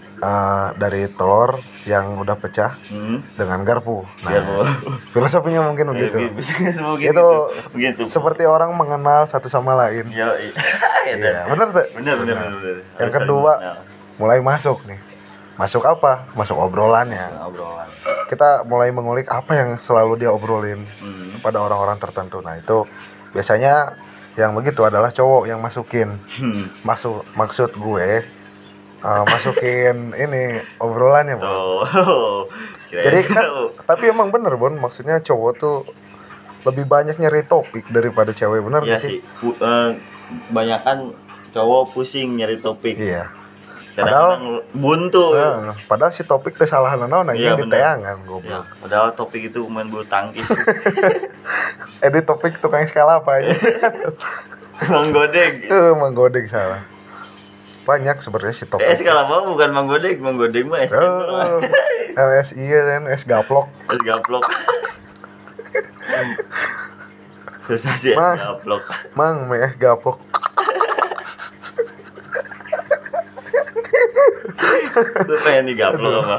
eh, 0.00 0.66
dari 0.78 1.08
telur 1.10 1.60
yang 1.88 2.18
udah 2.18 2.36
pecah 2.38 2.78
hmm. 2.90 3.36
dengan 3.38 3.62
garpu. 3.66 4.06
Nah 4.22 4.30
mau 4.44 4.62
filosofinya 5.10 5.66
mungkin 5.66 5.92
begitu. 5.94 6.30
begitu 6.30 7.10
Itu 7.10 7.26
begitu 7.74 8.02
seperti 8.06 8.46
orang 8.46 8.72
mengenal 8.74 9.26
satu 9.26 9.50
sama 9.50 9.74
lain. 9.74 10.08
Yo 10.10 10.30
iya. 10.38 11.46
Bener 11.50 11.68
tuh. 11.74 11.86
Bener 11.98 12.14
bener 12.18 12.34
bener 12.38 12.58
bener. 12.58 12.76
Yang 13.02 13.12
kedua, 13.18 13.52
mulai 14.16 14.38
masuk 14.38 14.86
nih. 14.86 15.00
Masuk 15.58 15.84
apa? 15.84 16.30
Masuk 16.32 16.56
obrolannya. 16.56 17.28
Obrolan. 17.42 17.88
Kita 18.30 18.64
mulai 18.64 18.88
mengulik 18.94 19.28
apa 19.28 19.52
yang 19.58 19.76
selalu 19.76 20.16
dia 20.16 20.30
obrolin 20.32 20.86
hmm. 21.02 21.44
pada 21.44 21.60
orang-orang 21.60 21.98
tertentu. 22.00 22.40
Nah 22.40 22.56
itu 22.56 22.86
biasanya 23.36 23.98
yang 24.38 24.56
begitu 24.56 24.80
adalah 24.86 25.12
cowok 25.12 25.44
yang 25.50 25.60
masukin. 25.60 26.16
Hmm. 26.40 26.70
masuk 26.86 27.26
maksud 27.36 27.76
gue 27.76 28.24
uh, 29.02 29.22
masukin 29.24 30.10
ini 30.12 30.42
obrolannya 30.78 31.36
Bon. 31.36 31.82
oh 31.82 32.46
jadi 32.88 33.24
kan 33.24 33.44
tapi 33.82 34.08
emang 34.08 34.28
bener 34.28 34.52
bon. 34.54 34.74
Maksudnya 34.74 35.16
cowok 35.18 35.52
tuh 35.56 35.76
lebih 36.62 36.84
banyak 36.84 37.16
nyari 37.16 37.42
topik 37.42 37.88
daripada 37.88 38.30
cewek 38.30 38.60
bener 38.60 38.84
Iya 38.84 38.94
gak 38.94 39.00
sih? 39.00 39.08
sih. 39.08 39.20
Pu- 39.34 39.56
eh, 39.56 39.96
banyakan 40.48 41.16
cowok 41.50 41.92
pusing 41.92 42.36
nyari 42.36 42.60
topik. 42.60 42.94
Iya. 42.94 43.32
Kadang-kadang 43.92 44.60
buntu. 44.72 45.32
Nah, 45.32 45.76
padahal 45.84 46.12
si 46.12 46.24
topik 46.24 46.56
teh 46.56 46.64
salah 46.64 46.96
naon 46.96 47.24
nah 47.24 47.32
Iya, 47.32 47.56
di 47.56 47.64
tayangan 47.66 48.16
ya, 48.16 48.24
goblok. 48.24 48.64
Padahal 48.78 49.08
topik 49.12 49.48
itu 49.48 49.64
main 49.66 49.88
bulu 49.88 50.04
tangkis. 50.04 50.48
Eh 52.02 52.10
di 52.10 52.20
topik 52.20 52.58
tukang 52.58 52.84
skala 52.84 53.20
apa 53.20 53.38
aja? 53.38 53.54
Mang 54.90 55.12
Godeg 55.12 55.64
Eh, 55.64 55.92
menggodeng 55.94 56.44
salah 56.44 56.82
banyak 57.82 58.16
sebenarnya 58.22 58.54
si 58.54 58.64
eh 58.64 58.68
topik 58.70 58.86
skala 58.94 59.26
apa 59.26 59.42
bukan 59.42 59.70
Mang 59.74 59.90
Godeg 59.90 60.22
Mang 60.22 60.38
Godeg 60.38 60.70
mah 60.70 60.86
es 60.86 60.94
Oh, 60.94 61.58
iya 62.54 62.80
kan 62.86 63.02
es 63.10 63.24
gaplok. 63.26 63.66
Es 63.90 63.98
gaplok. 64.04 64.44
Susah 67.64 67.96
sih 67.98 68.14
es 68.14 68.18
Mang. 68.18 68.38
gaplok. 68.38 68.84
Mang 69.18 69.50
meh 69.50 69.66
es 69.66 69.74
gaplok. 69.80 70.20
Lu 75.26 75.34
pengen 75.40 75.64
digaplok 75.72 76.22
apa? 76.22 76.36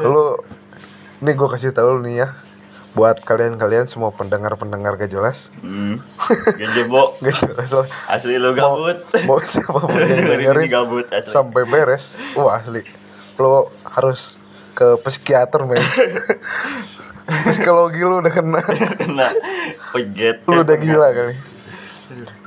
Lu 0.00 0.40
nih 1.22 1.34
gue 1.34 1.48
kasih 1.50 1.70
tahu 1.74 1.98
lu 1.98 2.06
nih 2.06 2.26
ya 2.26 2.28
buat 2.98 3.22
kalian-kalian 3.22 3.86
semua 3.86 4.10
pendengar-pendengar 4.10 4.98
gak 4.98 5.14
jelas. 5.14 5.54
Hmm. 5.62 6.02
Gejebo 6.60 7.14
gak 7.22 7.38
jelas 7.38 7.70
lah. 7.70 7.86
Asli 8.10 8.34
lu 8.34 8.50
gabut. 8.58 8.98
mau 9.22 9.38
siapa 9.38 9.78
pun 9.78 9.94
yang 10.02 10.34
Dengerin? 10.34 10.66
gabut 10.66 11.06
asli. 11.06 11.30
Sampai 11.30 11.62
beres. 11.62 12.10
Wah 12.34 12.58
asli. 12.58 12.82
Lo 13.38 13.70
harus 13.86 14.34
ke 14.74 14.98
psikiater 15.06 15.62
men. 15.62 15.78
Psikologi 17.46 18.02
lu 18.02 18.18
udah 18.18 18.32
kena. 18.34 18.62
Kena. 18.98 19.28
Pejet 19.94 20.42
lu 20.50 20.66
udah 20.66 20.76
gila 20.76 21.08
kali. 21.14 21.34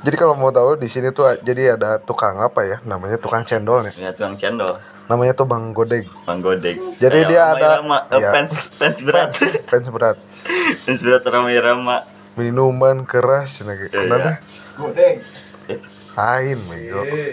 Jadi 0.02 0.16
kalau 0.18 0.34
mau 0.34 0.50
tahu 0.50 0.74
di 0.74 0.90
sini 0.90 1.14
tuh 1.14 1.38
jadi 1.40 1.78
ada 1.80 1.96
tukang 1.96 2.42
apa 2.42 2.60
ya? 2.66 2.76
Namanya 2.84 3.16
tukang 3.16 3.46
cendol 3.46 3.86
nih 3.88 3.94
ya 3.96 4.10
tukang 4.12 4.34
cendol 4.34 4.74
namanya 5.06 5.32
tuh 5.32 5.44
bang 5.44 5.70
godeg 5.70 6.04
bang 6.24 6.38
godek. 6.38 6.76
Jadi 6.96 7.18
Kayak 7.22 7.30
dia 7.30 7.42
Roma 7.42 7.52
ada- 7.52 7.70
Irama, 7.74 7.98
iya. 8.12 8.30
fans 8.30 8.52
fans 8.74 8.98
berat. 9.02 9.30
Fans 9.66 9.88
berat. 9.88 10.16
Fans 10.82 11.00
berat 11.00 11.22
Roma 11.32 11.50
Irama. 11.50 11.96
Minuman 12.32 13.04
keras 13.04 13.60
gitu. 13.60 13.68
Iya, 13.68 13.88
Kenapa? 13.90 14.28
iya. 14.28 14.34
Godeng. 14.72 15.16
Lain 16.12 16.58
bego. 16.64 17.00
Eh, 17.02 17.32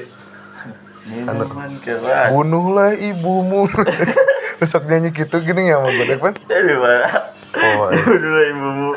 minuman 1.06 1.72
keras. 1.80 2.28
Bunuhlah 2.30 2.92
ibumu. 2.96 3.64
Besok 4.60 4.92
nyanyi 4.92 5.16
gitu 5.16 5.40
gini 5.40 5.72
ya 5.72 5.80
sama 5.80 5.88
godeg 5.88 6.20
kan 6.20 6.36
jadi 6.44 6.76
mana 6.76 7.32
oh 7.56 7.88
iya. 7.90 8.04
dulu 8.04 8.40
ibumu. 8.44 8.90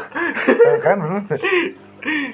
Nah, 0.58 0.76
kan 0.82 0.96
bener. 0.98 1.38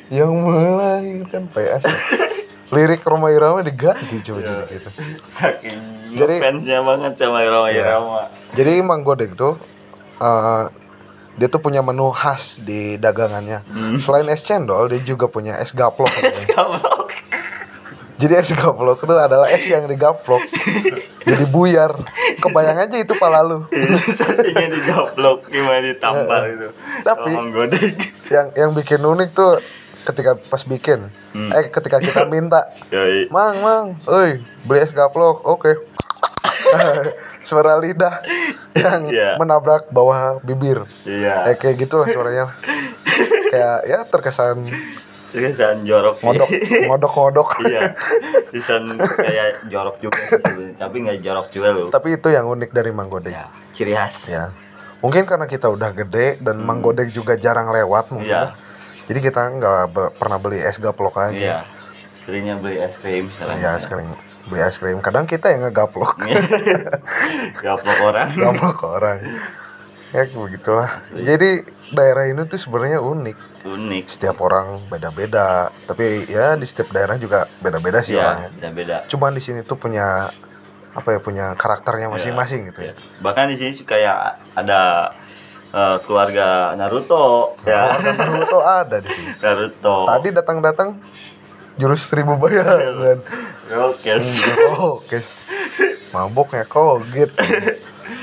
Yang 0.09 0.33
melahirkan 0.33 1.43
PS 1.53 1.83
lirik 2.69 3.01
Roma 3.03 3.29
Irama 3.29 3.61
diganti 3.61 4.21
coba 4.21 4.41
jadi 4.41 4.65
gitu. 4.69 4.89
Saking 5.37 5.79
Jadi- 6.15 6.41
fansnya 6.41 6.81
banget 6.81 7.13
sama 7.15 7.41
Roma 7.43 7.69
Iya. 7.69 7.85
Irama 7.87 8.21
jadi 8.53 8.73
Mang 8.81 9.03
Godeg 9.03 9.33
tuh 9.33 9.57
eh, 10.19 10.65
dia 11.35 11.47
tuh 11.47 11.63
punya 11.63 11.79
menu 11.79 12.11
khas 12.11 12.59
di 12.59 12.99
dagangannya. 12.99 13.63
Selain 14.03 14.27
es 14.27 14.43
cendol 14.43 14.91
dia 14.91 14.99
juga 14.99 15.31
punya 15.31 15.55
es 15.57 15.71
gaplok. 15.71 16.11
Kablok. 16.51 17.15
jadi 18.19 18.43
es 18.43 18.51
gaplok 18.51 18.99
itu 18.99 19.15
adalah 19.15 19.47
es 19.47 19.63
yang 19.65 19.87
digaplok. 19.87 20.43
Jadi 21.29 21.45
buyar. 21.47 21.95
Kebayang 22.41 22.83
aja 22.83 22.97
itu 22.97 23.15
pala 23.15 23.47
lu. 23.47 23.71
Sasinya 24.11 24.67
digaplok 24.67 25.47
gimana 25.47 25.79
ditampar 25.79 26.51
itu. 26.51 26.69
Tapi- 27.07 27.39
godek 27.55 27.95
yang 28.35 28.47
yang 28.59 28.71
bikin 28.75 28.99
unik 28.99 29.31
tuh 29.31 29.63
ketika 30.05 30.37
pas 30.37 30.63
bikin 30.63 31.11
Hmm. 31.31 31.51
eh 31.51 31.69
ketika 31.69 31.99
kita 31.99 32.23
minta. 32.31 32.65
Mang, 33.29 33.57
mang, 33.59 33.85
oi, 34.05 34.39
beli 34.63 34.81
es 34.81 34.91
gaplok, 34.91 35.43
oke. 35.43 35.73
Suara 37.41 37.77
lidah 37.77 38.21
yang 38.75 39.09
Iya. 39.09 39.37
menabrak 39.37 39.89
bawah 39.89 40.39
bibir. 40.39 40.85
Iya 41.03 41.49
Eh, 41.49 41.57
kayak 41.57 41.77
gitulah 41.79 42.07
suaranya. 42.07 42.53
kayak 43.53 43.79
ya 43.85 43.99
terkesan 44.05 44.69
Seriusan 45.29 45.85
jorok 45.85 46.17
sih 46.19 46.25
ngodok, 46.25 46.49
ngodok-ngodok. 46.89 47.49
Iya 47.63 47.93
Seriusan 48.49 48.97
kayak 48.97 49.69
jorok 49.69 49.97
juga 49.99 50.21
sih. 50.31 50.73
Tapi 50.75 50.97
nggak 50.99 51.19
jorok 51.21 51.47
juga 51.49 51.69
loh 51.71 51.89
Tapi 51.89 52.17
itu 52.17 52.29
yang 52.29 52.45
unik 52.47 52.71
dari 52.71 52.91
Mang 52.91 53.09
Godeg. 53.09 53.33
Ya 53.33 53.49
ciri 53.71 53.93
khas 53.93 54.29
Ya. 54.29 54.53
Mungkin 54.99 55.25
karena 55.25 55.47
kita 55.47 55.69
udah 55.69 55.95
gede 55.95 56.37
dan 56.39 56.59
Mang 56.59 56.81
Godeg 56.81 57.13
juga 57.13 57.33
jarang 57.35 57.71
lewat 57.71 58.11
mungkin. 58.11 58.29
Iya. 58.29 58.43
ya. 58.43 58.68
Jadi 59.09 59.19
kita 59.19 59.41
nggak 59.51 59.81
be- 59.89 60.13
pernah 60.13 60.37
beli 60.37 60.61
es 60.61 60.77
gaplok 60.77 61.17
aja. 61.19 61.33
Iya 61.33 61.59
Seringnya 62.21 62.61
beli 62.61 62.77
es 62.77 62.93
krim 62.95 63.33
sekarang 63.33 63.57
Iya, 63.57 63.73
sekarang 63.81 64.07
beli 64.45 64.61
es 64.61 64.77
krim. 64.77 65.01
Kadang 65.01 65.25
kita 65.25 65.49
yang 65.49 65.65
ngegaplok. 65.65 66.21
Gaplok 67.65 67.99
orang 68.03 68.29
gaplok 68.33 68.79
orang. 68.85 69.19
Ya 70.09 70.25
begitulah. 70.25 70.91
Jadi 71.11 71.51
daerah 71.89 72.25
ini 72.25 72.45
tuh 72.45 72.57
sebenarnya 72.57 73.01
unik. 73.01 73.37
Unik 73.59 74.05
setiap 74.09 74.41
orang 74.41 74.81
beda-beda 74.87 75.69
tapi 75.85 76.25
ya 76.25 76.55
di 76.55 76.65
setiap 76.65 76.89
daerah 76.89 77.19
juga 77.19 77.51
beda-beda 77.59 78.01
sih 78.01 78.15
Iya 78.15 78.23
orangnya 78.25 78.51
beda-beda 78.55 78.97
cuman 79.05 79.35
di 79.35 79.43
sini 79.43 79.61
tuh 79.61 79.75
punya 79.75 80.31
apa 80.95 81.09
ya 81.11 81.19
punya 81.19 81.47
karakternya 81.53 82.07
masing-masing 82.09 82.71
gitu 82.71 82.81
ya 82.81 82.95
Iya. 82.95 82.95
Bahkan 83.19 83.45
di 83.51 83.57
sini 83.59 83.71
kayak 83.83 84.19
ada 84.55 85.11
eh, 85.75 85.97
keluarga 86.05 86.73
Naruto 86.75 87.57
ya. 87.65 87.97
Keluarga 87.97 88.13
Naruto 88.17 88.59
ada 88.65 88.97
di 89.01 89.09
sini. 89.13 89.31
Naruto. 89.41 89.97
Tadi 90.09 90.29
datang-datang 90.33 90.89
jurus 91.79 92.03
seribu 92.09 92.37
bayangan. 92.41 93.19
Oke 93.93 94.11
oh 94.75 94.99
guys. 95.07 95.37
Maboknya 96.11 96.65
koget 96.65 97.31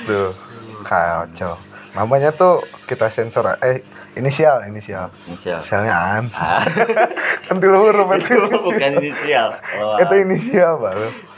tuh 0.10 0.34
kacau. 0.82 1.56
Namanya 1.96 2.36
tuh 2.36 2.60
kita 2.90 3.08
sensor 3.08 3.56
eh 3.64 3.86
inisial 4.20 4.66
inisial. 4.68 5.14
Inisial. 5.32 5.62
Inisialnya 5.62 5.96
an. 5.96 6.25
Ah, 6.36 6.66
kan 7.48 7.56
dulu 7.62 7.88
huruf 7.88 8.10
itu 8.20 8.36
bukan 8.42 9.00
inisial. 9.00 9.54
Oh, 9.80 10.02
itu 10.02 10.14
inisial 10.20 10.82
baru 10.82 11.35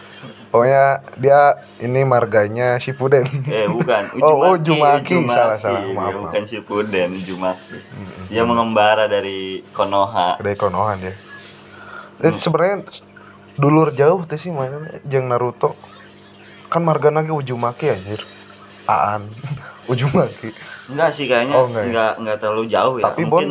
pokoknya 0.47 1.03
dia 1.19 1.39
ini 1.83 2.01
marganya 2.07 2.79
Shippuden. 2.79 3.25
Eh 3.47 3.67
bukan. 3.67 4.03
Oh, 4.25 4.41
oh, 4.41 4.53
Uzumaki. 4.55 5.27
Salah, 5.27 5.59
salah. 5.59 5.83
Maaf, 5.83 5.91
Iya, 5.91 5.95
maaf. 5.95 6.13
Bukan 6.23 6.43
Shippuden 6.47 7.09
Uzumaki 7.19 7.77
Dia 8.31 8.43
mengembara 8.47 9.05
dari 9.11 9.61
Konoha. 9.75 10.39
Dari 10.39 10.55
Konoha 10.57 10.95
dia. 10.97 11.13
Eh, 12.23 12.33
sebenarnya 12.35 12.87
dulur 13.57 13.93
jauh 13.93 14.25
tuh 14.25 14.37
sih 14.39 14.49
mainnya 14.49 14.99
jeung 15.05 15.29
Naruto. 15.29 15.77
Kan 16.67 16.83
marga 16.83 17.13
lagi 17.13 17.31
Uzumaki 17.31 17.91
anjir. 17.91 18.23
Aan. 18.87 19.29
Uzumaki 19.91 20.51
Enggak 20.87 21.11
sih 21.11 21.27
kayaknya 21.27 21.55
Oh, 21.55 21.67
enggak 21.67 21.83
ya? 21.83 21.87
enggak, 21.91 22.11
enggak 22.23 22.37
terlalu 22.39 22.65
jauh 22.67 22.95
ya. 22.99 23.05
Tapi, 23.11 23.21
Mungkin 23.27 23.49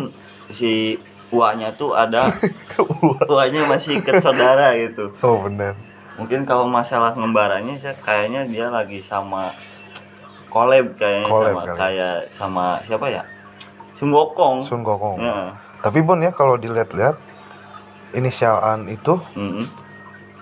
si 0.53 0.97
uanya 1.33 1.75
tuh 1.75 1.93
ada 1.93 2.29
Uanya 3.33 3.67
masih 3.67 3.99
ke 4.01 4.17
saudara 4.23 4.73
gitu. 4.79 5.11
Oh 5.21 5.43
bener 5.45 5.96
Mungkin 6.17 6.43
kalau 6.43 6.65
masalah 6.65 7.13
ngembaranya 7.13 7.77
saya 7.77 7.93
kayaknya 7.97 8.45
dia 8.45 8.67
lagi 8.67 9.01
sama 9.01 9.53
collab 10.49 10.97
kayaknya 10.97 11.29
Collab 11.29 11.53
sama 11.53 11.63
kali. 11.63 11.79
kayak 11.79 12.17
sama 12.33 12.65
siapa 12.83 13.07
ya? 13.07 13.23
Sun 13.95 14.09
Gokong. 14.11 14.59
Sun 14.61 14.81
Gokong 14.81 15.17
Ya. 15.19 15.53
tapi 15.79 16.01
Bon 16.01 16.17
ya 16.17 16.29
kalau 16.31 16.57
dilihat-lihat 16.57 17.17
inisial 18.13 18.59
An 18.59 18.87
itu 18.87 19.21
Mm-mm. 19.33 19.69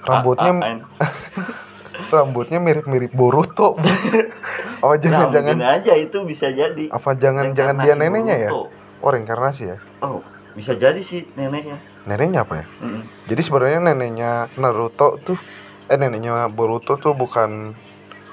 rambutnya 0.00 0.52
A- 0.56 0.78
A- 1.00 1.12
rambutnya 2.14 2.58
mirip-mirip 2.58 3.10
Boruto 3.10 3.74
apa 4.82 4.86
Nah, 4.86 4.96
jangan-jangan 4.96 5.54
mungkin 5.54 5.62
aja 5.64 5.92
itu 5.92 6.18
bisa 6.22 6.48
jadi. 6.48 6.86
apa 6.88 7.10
jangan-jangan 7.12 7.76
dia 7.78 7.94
neneknya 7.94 8.36
ya 8.38 8.50
Boruto. 8.50 8.70
oh 9.00 9.10
reinkarnasi 9.10 9.62
ya 9.66 9.78
Oh, 10.00 10.22
bisa 10.52 10.72
jadi 10.72 10.98
sih 10.98 11.26
neneknya. 11.32 11.78
neneknya 12.04 12.42
apa 12.42 12.54
ya 12.56 12.66
Mm-mm. 12.80 13.02
Jadi 13.24 13.40
sebenarnya 13.40 13.80
neneknya 13.82 14.30
Naruto 14.54 15.18
tuh 15.20 15.38
eh 15.86 15.96
neneknya 15.96 16.48
Boruto 16.48 16.96
tuh 16.96 17.12
bukan 17.12 17.74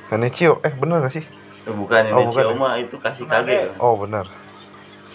nenek 0.09 0.31
Chio. 0.31 0.59
Eh 0.63 0.71
bener 0.71 1.01
gak 1.01 1.13
sih? 1.13 1.25
Eh, 1.61 1.73
bukan 1.73 2.01
Oh, 2.09 2.23
nenek 2.23 2.25
bukan 2.31 2.43
ya? 2.43 2.49
Chioma 2.51 2.69
itu 2.77 2.95
kasih 2.97 3.25
kage. 3.27 3.59
Oh 3.77 3.93
bener. 3.95 4.25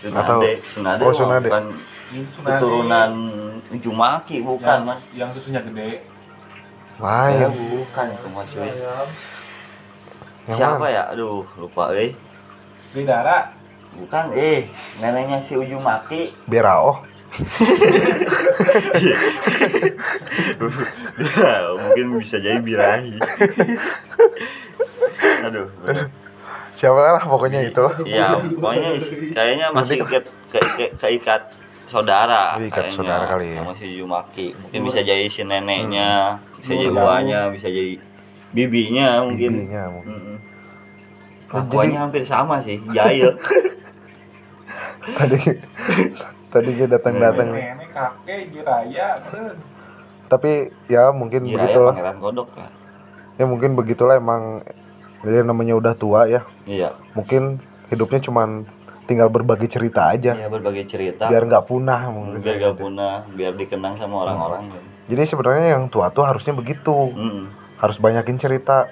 Nggak 0.00 0.25
tahu. 0.25 0.40
Sunade, 0.45 0.52
Sunade, 0.62 1.02
Oh, 1.02 1.09
mah 1.09 1.16
Sunade. 1.16 1.49
bukan 1.49 1.64
Ini 2.07 2.23
Tsunade. 2.31 2.50
keturunan 2.55 3.11
Uzumaki 3.66 4.37
bukan 4.38 4.78
yang, 4.78 4.87
mas. 4.87 5.00
yang 5.11 5.31
susunya 5.35 5.59
gede. 5.59 5.99
Ya, 6.97 7.02
Lain. 7.02 7.50
bukan 7.50 8.07
cuma 8.23 8.40
cuy. 8.47 8.62
Ayam. 8.62 9.09
Yang 10.47 10.57
Siapa 10.57 10.87
ya? 10.87 11.02
Aduh, 11.11 11.43
lupa 11.59 11.90
eh. 11.93 12.14
Bidara. 12.95 13.50
Bukan 13.97 14.25
eh, 14.33 14.71
neneknya 15.02 15.43
si 15.43 15.59
Uzumaki. 15.59 16.31
Berao. 16.47 17.02
Ya, 21.37 21.52
mungkin 21.76 22.07
bisa 22.21 22.37
jadi 22.40 22.59
birahi. 22.61 23.16
Aduh. 25.45 25.69
Siapa 26.76 27.00
lah 27.16 27.25
pokoknya 27.25 27.61
itu. 27.64 27.85
Ya, 28.05 28.37
pokoknya 28.37 29.00
kayaknya 29.33 29.66
masih 29.73 30.05
ke, 30.05 30.19
ke, 30.52 30.61
ke- 30.76 30.93
keikat 31.00 31.49
saudara. 31.88 32.61
Keikat 32.61 32.85
kayaknya, 32.85 32.97
saudara 32.97 33.25
kali 33.26 33.47
ya. 33.57 33.61
Sama 33.64 33.73
si 33.76 33.87
Uzumaki. 33.97 34.47
Mungkin 34.52 34.81
bisa 34.85 35.00
jadi 35.00 35.25
si 35.28 35.40
neneknya, 35.43 36.37
bisa 36.61 36.73
jadi 36.76 36.90
buahnya, 36.93 37.40
bisa 37.52 37.69
jadi 37.73 37.97
bibinya 38.52 39.25
mungkin. 39.25 39.50
Bibinya 39.57 39.83
mungkin. 39.88 40.12
Oh, 41.47 41.62
Pokoknya 41.62 41.90
jadi- 41.97 42.00
hampir 42.02 42.23
sama 42.26 42.61
sih, 42.61 42.76
jahil. 42.93 43.33
Tadi 46.56 46.70
dia 46.72 46.88
datang-datang. 46.88 47.52
Nenek, 47.52 47.92
kakek, 47.92 48.40
jiraya. 48.48 49.20
Tapi 50.26 50.72
ya 50.88 51.12
mungkin 51.12 51.44
Jiraya 51.44 51.68
begitulah. 51.68 51.94
pangeran 51.94 52.18
kodok 52.18 52.48
lah. 52.56 52.70
Ya 53.36 53.44
mungkin 53.44 53.70
begitulah 53.76 54.16
emang 54.16 54.64
dia 55.20 55.44
namanya 55.44 55.76
udah 55.76 55.92
tua 55.92 56.25
ya. 56.25 56.48
Iya. 56.64 56.96
Mungkin 57.12 57.60
hidupnya 57.92 58.25
cuman 58.25 58.64
tinggal 59.04 59.28
berbagi 59.28 59.68
cerita 59.68 60.08
aja. 60.08 60.32
Iya 60.32 60.48
berbagai 60.48 60.88
cerita. 60.88 61.28
Biar 61.28 61.44
nggak 61.44 61.68
punah 61.68 62.08
mungkin. 62.08 62.40
biar 62.40 62.56
gak 62.58 62.76
punah, 62.80 63.22
biar 63.36 63.52
dikenang 63.54 64.00
sama 64.00 64.26
orang-orang. 64.26 64.72
Jadi 65.06 65.22
sebenarnya 65.28 65.78
yang 65.78 65.86
tua 65.92 66.10
tuh 66.10 66.26
harusnya 66.26 66.56
begitu. 66.56 67.12
Mm, 67.14 67.52
harus 67.78 67.96
banyakin 68.00 68.40
cerita. 68.40 68.88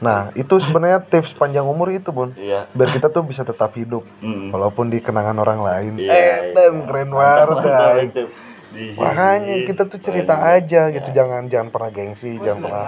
Nah, 0.00 0.32
itu 0.32 0.56
sebenarnya 0.56 1.04
tips 1.04 1.36
panjang 1.36 1.64
umur 1.64 1.92
itu, 1.92 2.08
Bun. 2.08 2.32
Iya. 2.32 2.64
Biar 2.72 2.88
kita 2.88 3.12
tuh 3.12 3.20
bisa 3.20 3.44
tetap 3.44 3.76
hidup 3.76 4.02
Mm. 4.24 4.48
walaupun 4.48 4.88
di 4.88 4.98
kenangan 4.98 5.36
orang 5.36 5.60
lain. 5.60 5.92
Iya, 6.00 6.08
eh, 6.08 6.16
iya. 6.16 6.36
dan 6.56 6.88
keren 6.88 7.12
Mantap, 7.12 7.48
banget. 7.60 7.96
mantap 8.16 8.28
makanya 8.70 9.66
kita 9.66 9.82
tuh 9.82 9.98
cerita 9.98 10.38
Banyak. 10.38 10.62
aja 10.62 10.82
gitu 10.94 11.08
jangan 11.10 11.42
jangan 11.50 11.68
pernah 11.74 11.90
gengsi 11.90 12.38
jangan 12.38 12.60
pernah 12.62 12.86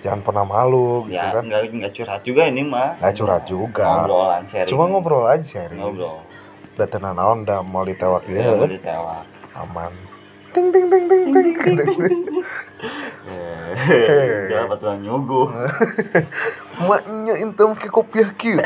jangan 0.00 0.20
pernah 0.24 0.44
malu 0.48 1.04
gitu 1.06 1.20
ya 1.20 1.28
kan 1.28 1.44
nggak 1.44 1.62
nggak 1.76 1.92
curhat 1.92 2.20
juga 2.24 2.42
ini 2.48 2.62
mah 2.64 2.96
nggak 2.98 3.14
curhat 3.14 3.44
juga 3.44 3.84
ngobrolan 4.00 4.42
sharing 4.48 4.68
cuma 4.72 4.84
ngobrol 4.88 5.24
aja 5.28 5.44
sharing 5.44 5.76
ngobrol 5.76 6.24
udah 6.72 6.88
tenan 6.88 7.14
naon 7.20 7.44
udah 7.44 7.60
mau 7.60 7.84
ditewak 7.84 8.24
ya 8.32 8.48
boleh 8.48 8.80
ditewak 8.80 9.22
aman 9.60 9.92
ting 10.50 10.68
ting 10.74 10.86
ting 10.90 11.04
ting 11.06 11.24
ting 11.32 12.22
eh. 13.30 14.50
Dapat 14.50 14.76
tuh 14.82 14.94
nyuguh? 14.98 15.46
Maknya 16.82 17.34
intam 17.38 17.78
ke 17.78 17.86
kopiah 17.86 18.30
kieu 18.34 18.58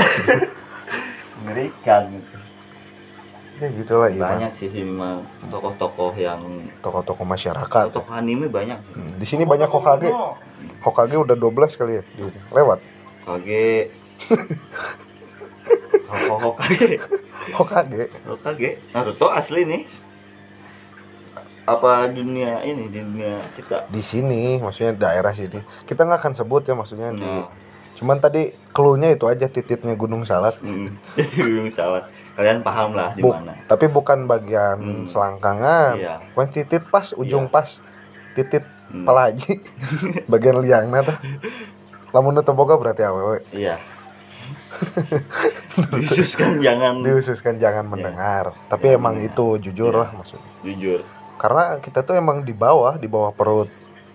mengerikan 1.45 2.09
gitu. 2.09 2.37
ya 3.55 3.69
gitulah 3.71 4.11
Iman 4.11 4.19
banyak 4.35 4.51
sih 4.51 4.67
sini 4.67 4.91
mah 4.91 5.23
tokoh-tokoh 5.47 6.11
yang 6.19 6.43
tokoh-tokoh 6.83 7.23
masyarakat. 7.23 7.93
Tokoh 7.95 8.11
anime 8.11 8.51
banyak 8.51 8.81
sih. 8.83 8.95
Hmm, 8.99 9.11
di 9.15 9.27
sini 9.29 9.45
banyak 9.47 9.71
Hokage. 9.71 10.11
Hokage 10.83 11.15
udah 11.15 11.37
12 11.39 11.79
kali 11.79 11.93
ya 12.01 12.03
lewat. 12.51 12.83
Kage 13.23 13.95
Hokage 16.11 16.35
Hokage. 16.43 16.99
Hokage. 17.55 18.03
Hokage. 18.27 18.71
Naruto 18.91 19.27
asli 19.31 19.63
nih 19.69 19.83
apa 21.65 22.07
dunia 22.07 22.61
ini 22.61 22.87
di 22.87 22.99
dunia 22.99 23.41
kita? 23.53 23.87
Di 23.87 24.01
sini 24.01 24.57
maksudnya 24.57 24.93
daerah 24.95 25.33
sini. 25.33 25.59
Kita 25.83 26.03
nggak 26.03 26.21
akan 26.21 26.35
sebut 26.35 26.63
ya 26.63 26.73
maksudnya 26.73 27.11
di 27.11 27.25
Nah. 27.25 27.49
cuman 27.95 28.19
tadi 28.19 28.51
clue-nya 28.69 29.09
itu 29.09 29.25
aja 29.25 29.47
tititnya 29.47 29.95
Gunung 29.95 30.23
Salak 30.23 30.59
Mm, 30.61 30.99
belum 31.15 31.71
salah 31.73 32.03
kalian 32.35 32.59
paham 32.61 32.91
lah 32.91 33.15
di 33.15 33.23
mana. 33.23 33.55
tapi 33.65 33.87
bukan 33.87 34.27
bagian 34.27 34.77
Hmm. 34.77 35.05
selangkangan. 35.05 35.95
Iya. 35.95 36.15
Bukan 36.31 36.49
titit 36.51 36.83
pas 36.85 37.15
ujung 37.15 37.47
Iya. 37.47 37.55
pas 37.55 37.69
titit 38.35 38.65
Hmm. 38.87 39.07
pelaji. 39.07 39.63
Bagian 40.27 40.59
liangnya 40.59 41.07
tuh. 41.07 41.19
Lamun 42.11 42.35
teu 42.37 42.53
boga 42.53 42.75
berarti 42.75 43.03
awewe 43.03 43.41
iya. 43.51 43.79
Khususkan 46.03 46.59
jangan. 46.59 46.99
Diususkan 47.01 47.55
jangan 47.57 47.87
mendengar. 47.87 48.55
Tapi 48.67 48.87
Jangan 48.89 48.99
emang 48.99 49.15
mendengar. 49.17 49.35
itu 49.35 49.47
jujur 49.65 49.93
Iya. 49.93 50.01
lah 50.01 50.11
maksudnya. 50.13 50.51
Jujur 50.63 51.01
karena 51.45 51.77
kita 51.77 52.01
tuh 52.01 52.17
emang 52.17 52.41
di 52.41 52.57
bawah 52.57 52.97
di 52.97 53.05
bawah 53.05 53.29
perut 53.29 53.69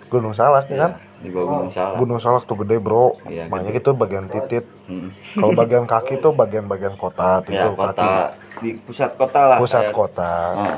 Gunung 0.10 0.34
Salak 0.34 0.66
ya 0.66 0.90
kan? 0.90 0.92
Iya, 0.98 1.22
di 1.22 1.30
bawah 1.30 1.48
gunung 1.54 1.70
salah 1.70 1.94
Gunung 2.02 2.18
Salak 2.18 2.50
tuh 2.50 2.58
gede 2.66 2.82
bro. 2.82 3.14
Iya, 3.30 3.46
banyak 3.46 3.78
gede. 3.78 3.86
itu 3.86 3.90
bagian 3.94 4.26
titit. 4.26 4.66
Mm. 4.90 5.14
kalau 5.38 5.54
bagian 5.54 5.86
kaki 5.86 6.18
tuh 6.18 6.34
bagian-bagian 6.34 6.98
kota 6.98 7.38
tuh 7.46 7.54
ya 7.54 7.70
itu 7.70 7.78
kaki. 7.78 7.86
kota. 7.94 8.10
Di 8.58 8.70
pusat 8.82 9.14
kota 9.14 9.42
lah 9.46 9.58
pusat 9.62 9.86
kayak- 9.86 9.94
kota. 9.94 10.34
Ah. 10.58 10.78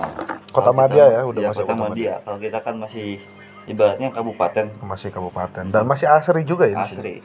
Kota 0.51 0.67
kita- 0.67 0.79
Madya 0.83 1.05
ya, 1.07 1.21
udah 1.23 1.39
iya, 1.39 1.49
masuk 1.55 1.63
kota 1.63 1.71
kota 1.71 1.83
Madya 1.95 2.13
kalau 2.27 2.37
kita 2.43 2.59
kan 2.59 2.75
masih 2.75 3.07
ibaratnya 3.63 4.07
kabupaten. 4.11 4.65
Masih 4.83 5.09
kabupaten. 5.15 5.63
Dan 5.71 5.83
masih 5.87 6.11
asri 6.11 6.43
juga 6.43 6.67
ya 6.67 6.83
asri. 6.83 7.23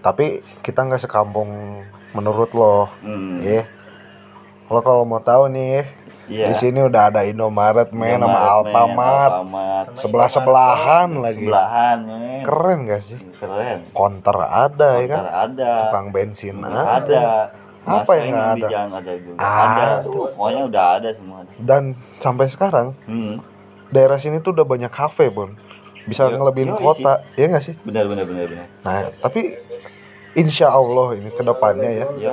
Tapi 0.00 0.40
kita 0.64 0.88
nggak 0.88 1.04
sekampung 1.04 1.84
menurut 2.16 2.48
lo. 2.56 2.88
Hmm. 3.04 3.36
ya 3.44 3.68
lo 4.68 4.80
kalau 4.84 5.04
mau 5.08 5.20
tahu 5.20 5.48
nih 5.48 5.98
Iya. 6.28 6.52
di 6.52 6.54
sini 6.60 6.84
udah 6.84 7.08
ada 7.08 7.24
Indomaret 7.24 7.88
men 7.88 8.20
sama 8.20 8.36
Alfamart. 8.36 9.32
Sebelah 9.96 10.28
sebelahan 10.28 11.08
lagi. 11.24 11.48
Sebelahan 11.48 11.98
men. 12.04 12.44
keren 12.44 12.78
gak 12.84 13.00
sih? 13.00 13.18
Keren. 13.40 13.88
Konter 13.96 14.36
ada 14.36 15.00
ya 15.00 15.06
kan? 15.08 15.22
Motor 15.24 15.40
ada. 15.48 15.72
Tukang 15.88 16.06
bensin 16.12 16.56
ada. 16.60 16.84
ada. 17.00 17.24
Apa 17.88 18.10
yang 18.20 18.26
nggak 18.36 18.48
ada? 18.60 18.68
ada 18.68 19.12
juga? 19.16 19.36
Ada. 19.40 19.84
ada 20.04 20.04
pokoknya 20.04 20.62
udah 20.68 20.84
ada 21.00 21.08
semua 21.16 21.40
dan 21.56 21.96
sampai 22.20 22.46
sekarang 22.52 22.92
hmm. 23.08 23.40
daerah 23.88 24.20
sini 24.20 24.44
tuh 24.44 24.52
udah 24.52 24.68
banyak 24.68 24.92
kafe 24.92 25.32
bon. 25.32 25.56
Bisa 26.04 26.28
Yo- 26.28 26.36
ngelebihin 26.36 26.76
kota. 26.76 27.24
Ya 27.40 27.48
nggak 27.48 27.64
sih? 27.64 27.74
Benar 27.88 28.04
benar 28.04 28.28
benar 28.28 28.44
benar. 28.44 28.66
Nah 28.84 29.08
tapi 29.24 29.56
insya 30.38 30.70
Allah 30.70 31.18
ini 31.18 31.30
ke 31.34 31.42
depannya 31.42 31.90
ya. 31.90 32.06
Yo, 32.14 32.32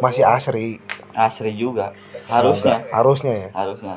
masih 0.00 0.24
asri. 0.24 0.80
Asri 1.12 1.52
juga. 1.52 1.92
Harusnya. 2.24 2.80
Semoga. 2.80 2.96
harusnya 2.96 3.34
ya. 3.36 3.48
Harusnya. 3.52 3.94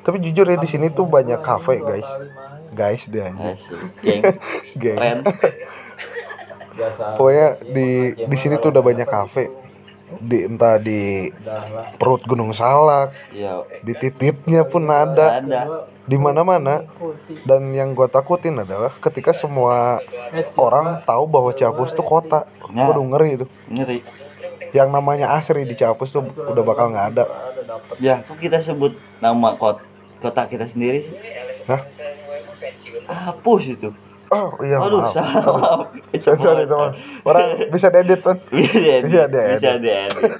Tapi 0.00 0.16
jujur 0.18 0.46
ya 0.48 0.56
di 0.58 0.68
sini 0.68 0.90
tuh 0.90 1.06
banyak 1.06 1.38
kafe 1.38 1.78
guys. 1.80 2.10
Guys 2.74 3.06
asik 3.06 3.82
geng. 4.02 4.22
Geng. 4.82 5.22
Pokoknya 7.18 7.48
di 7.62 7.88
di 8.16 8.36
sini 8.40 8.58
tuh 8.58 8.74
udah 8.74 8.82
banyak 8.82 9.06
kafe. 9.06 9.46
Di 10.10 10.50
entah 10.50 10.74
di 10.82 11.30
perut 11.94 12.26
Gunung 12.26 12.50
Salak 12.50 13.14
ya 13.30 13.62
di 13.86 13.94
tititnya 13.94 14.66
pun 14.66 14.90
ada. 14.90 15.38
Ada 15.38 15.62
di 16.10 16.16
mana-mana. 16.18 16.82
Dan 17.46 17.70
yang 17.70 17.94
gue 17.94 18.10
takutin 18.10 18.58
adalah 18.58 18.90
ketika 18.90 19.30
semua 19.30 20.02
orang 20.58 21.06
tahu 21.06 21.30
bahwa 21.30 21.54
Ciapus 21.54 21.94
tuh 21.94 22.02
kota. 22.02 22.50
Nah. 22.74 22.90
Waduh 22.90 23.06
ngeri 23.14 23.38
itu. 23.38 23.46
Ngeri. 23.70 24.02
Yang 24.74 24.88
namanya 24.90 25.38
asri 25.38 25.62
di 25.62 25.78
Ciapus 25.78 26.10
tuh 26.10 26.26
udah 26.26 26.62
bakal 26.66 26.90
nggak 26.90 27.06
ada. 27.14 27.24
Ya 28.02 28.26
kok 28.26 28.42
kita 28.42 28.58
sebut 28.58 28.98
nama 29.22 29.54
kot 29.54 29.78
kota 30.18 30.50
kita 30.50 30.66
sendiri 30.66 31.06
sih? 31.06 31.14
Hah? 31.70 31.86
hapus 33.10 33.62
itu 33.74 33.90
oh 34.30 34.50
iya 34.60 34.76
aduh 34.78 35.00
maaf 35.00 35.10
salah 35.10 35.84
sensor 36.14 36.54
itu 36.58 36.70
mah 36.72 36.90
orang 37.24 37.66
bisa 37.66 37.86
diedit 37.88 38.20
kan 38.20 38.38
bisa 38.48 38.70
diedit 38.72 39.04
Bisa 39.04 39.26
diedit. 39.26 39.58
bisa 39.58 39.72
diedit 39.82 40.32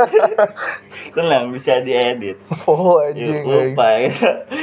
tenang 1.11 1.45
bisa 1.51 1.73
diedit 1.81 2.37
oh 2.65 3.03
Ya, 3.03 3.11
anjing 3.11 3.31
anjing. 3.37 3.73
lupa 3.73 3.87
ya. 3.93 4.11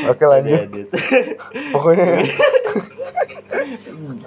Oke, 0.08 0.24
lanjut. 0.24 0.62
Diedit. 0.66 0.88
pokoknya 1.74 2.06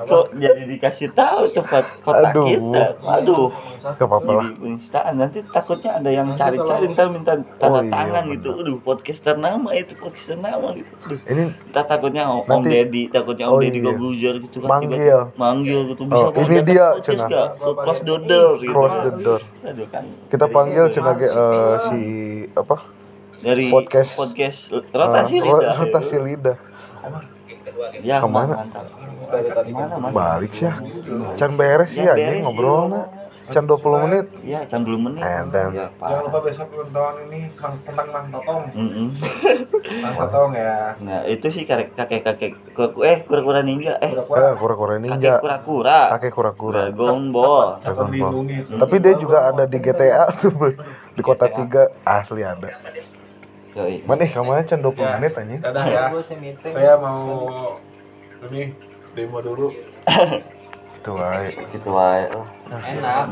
kok 0.01 0.27
jadi 0.35 0.63
dikasih 0.67 1.09
tahu 1.13 1.51
tempat 1.51 1.85
kota 2.01 2.27
Aduh. 2.27 2.47
kita 2.47 2.85
aduh 3.01 3.49
gak 3.83 4.01
apa-apa 4.01 4.31
lah 4.33 4.45
jadi 4.45 4.57
penistaan 4.59 5.15
nanti 5.15 5.39
takutnya 5.47 5.91
ada 5.95 6.11
yang 6.11 6.29
cari-cari 6.35 6.85
ntar 6.91 7.07
minta 7.09 7.33
tanda 7.55 7.69
Oh, 7.71 7.81
iya, 7.81 7.93
tangan 7.93 8.25
bener. 8.25 8.35
gitu 8.35 8.49
aduh 8.57 8.77
podcaster 8.81 9.37
nama 9.37 9.71
itu 9.73 9.93
podcaster 9.95 10.37
nama 10.37 10.73
gitu 10.73 10.93
aduh 11.01 11.19
ini 11.27 11.43
Ntar 11.71 11.85
takutnya 11.87 12.23
om, 12.27 12.43
Nanti- 12.43 12.73
Deddy, 12.73 13.03
takutnya 13.09 13.45
om 13.47 13.53
Oh, 13.53 13.61
Deddy 13.61 13.79
iya. 13.79 13.87
Gobuzer 13.87 14.35
gitu 14.41 14.57
kan 14.61 14.69
Manggil. 14.91 15.21
tiba-tiba 15.21 15.39
manggil 15.39 15.81
gitu 15.87 16.03
bisa 16.05 16.17
Oh, 16.17 16.29
ini 16.33 16.57
ajak 16.57 16.65
dia, 16.67 16.87
nggak? 17.23 17.49
Ke 17.53 17.69
close 17.77 18.01
the 18.01 18.17
door 18.21 18.51
gitu. 18.57 18.71
close 18.71 18.97
the 18.99 19.11
door 19.17 19.41
Aduh 19.63 19.87
kan. 19.87 20.05
kita 20.27 20.39
Dari- 20.43 20.53
panggil 20.53 20.85
sebagai 20.91 21.29
eh, 21.29 21.75
si 21.81 22.01
apa 22.53 22.77
dari 23.41 23.65
podcast. 23.69 24.13
podcast 24.19 24.59
rotasi 24.91 25.35
Eh, 25.35 25.41
ro- 25.41 25.59
lidah. 25.59 25.75
rotasi 25.77 26.17
lidah 26.19 26.59
Ya, 28.03 28.19
Ke 28.19 28.27
mana? 28.27 28.61
Mas? 28.61 30.13
balik 30.13 30.53
sih 30.53 30.67
ya 30.67 30.75
can 31.33 31.55
beres 31.55 31.95
sih 31.95 32.03
Ya, 32.03 32.13
aja 32.13 32.19
beres, 32.21 32.43
ngobrolnya 32.43 33.03
can 33.51 33.65
20 33.67 34.05
menit 34.05 34.25
Ya, 34.41 34.61
jam 34.65 34.81
20 34.81 34.97
menit. 35.03 35.21
And 35.21 35.51
then- 35.51 35.75
Ya, 35.75 35.87
Jangan 35.93 36.23
lupa 36.25 36.39
besok 36.41 36.67
ulang 36.71 36.89
tahun 36.89 37.15
ini 37.27 37.41
mang 37.53 37.75
tentang 37.83 38.09
mang 38.09 38.27
totong. 38.31 38.63
Mm-mm. 38.73 39.07
Mang 40.03 40.15
totong 40.17 40.51
ya. 40.55 40.95
Nah, 40.97 41.21
itu 41.25 41.47
sih 41.47 41.63
kakek 41.63 41.93
kakek 41.93 42.23
kakek 42.25 42.53
eh 43.03 43.19
kura-kura 43.23 43.61
ninja 43.61 43.99
eh 43.99 44.11
Kura-kura 44.11 44.39
eh 44.41 44.55
kura-kura 44.55 44.93
kakek 44.95 45.03
ninja 45.05 45.33
kura-kura. 45.39 46.01
kakek 46.15 46.33
kura-kura 46.33 46.83
Dragon 46.89 47.23
Ball. 47.29 47.69
Dragon 47.79 48.09
Ball. 48.09 48.33
tapi 48.79 48.97
dia 48.97 49.15
juga 49.15 49.39
ada 49.45 49.65
di 49.65 49.79
GTA 49.79 50.31
tuh 50.33 50.55
di 51.11 51.21
kota 51.21 51.47
tiga 51.47 51.91
asli 52.03 52.41
ada 52.41 52.71
Yoi. 53.71 54.03
mana 54.03 54.23
eh 54.23 54.31
kamu 54.31 54.51
aja 54.53 54.75
20 54.75 54.95
Ya. 54.97 55.11
menit 55.17 55.33
anjing 55.33 55.61
Dadah 55.61 55.85
ya. 55.85 56.05
Saya 56.65 56.95
mau 56.97 57.79
ini 58.47 58.75
demo 59.13 59.39
dulu. 59.39 59.69
gitu 61.01 61.11
wae 61.11 61.49
Gitu 61.73 61.89
wae. 61.89 62.29
enak 62.69 63.25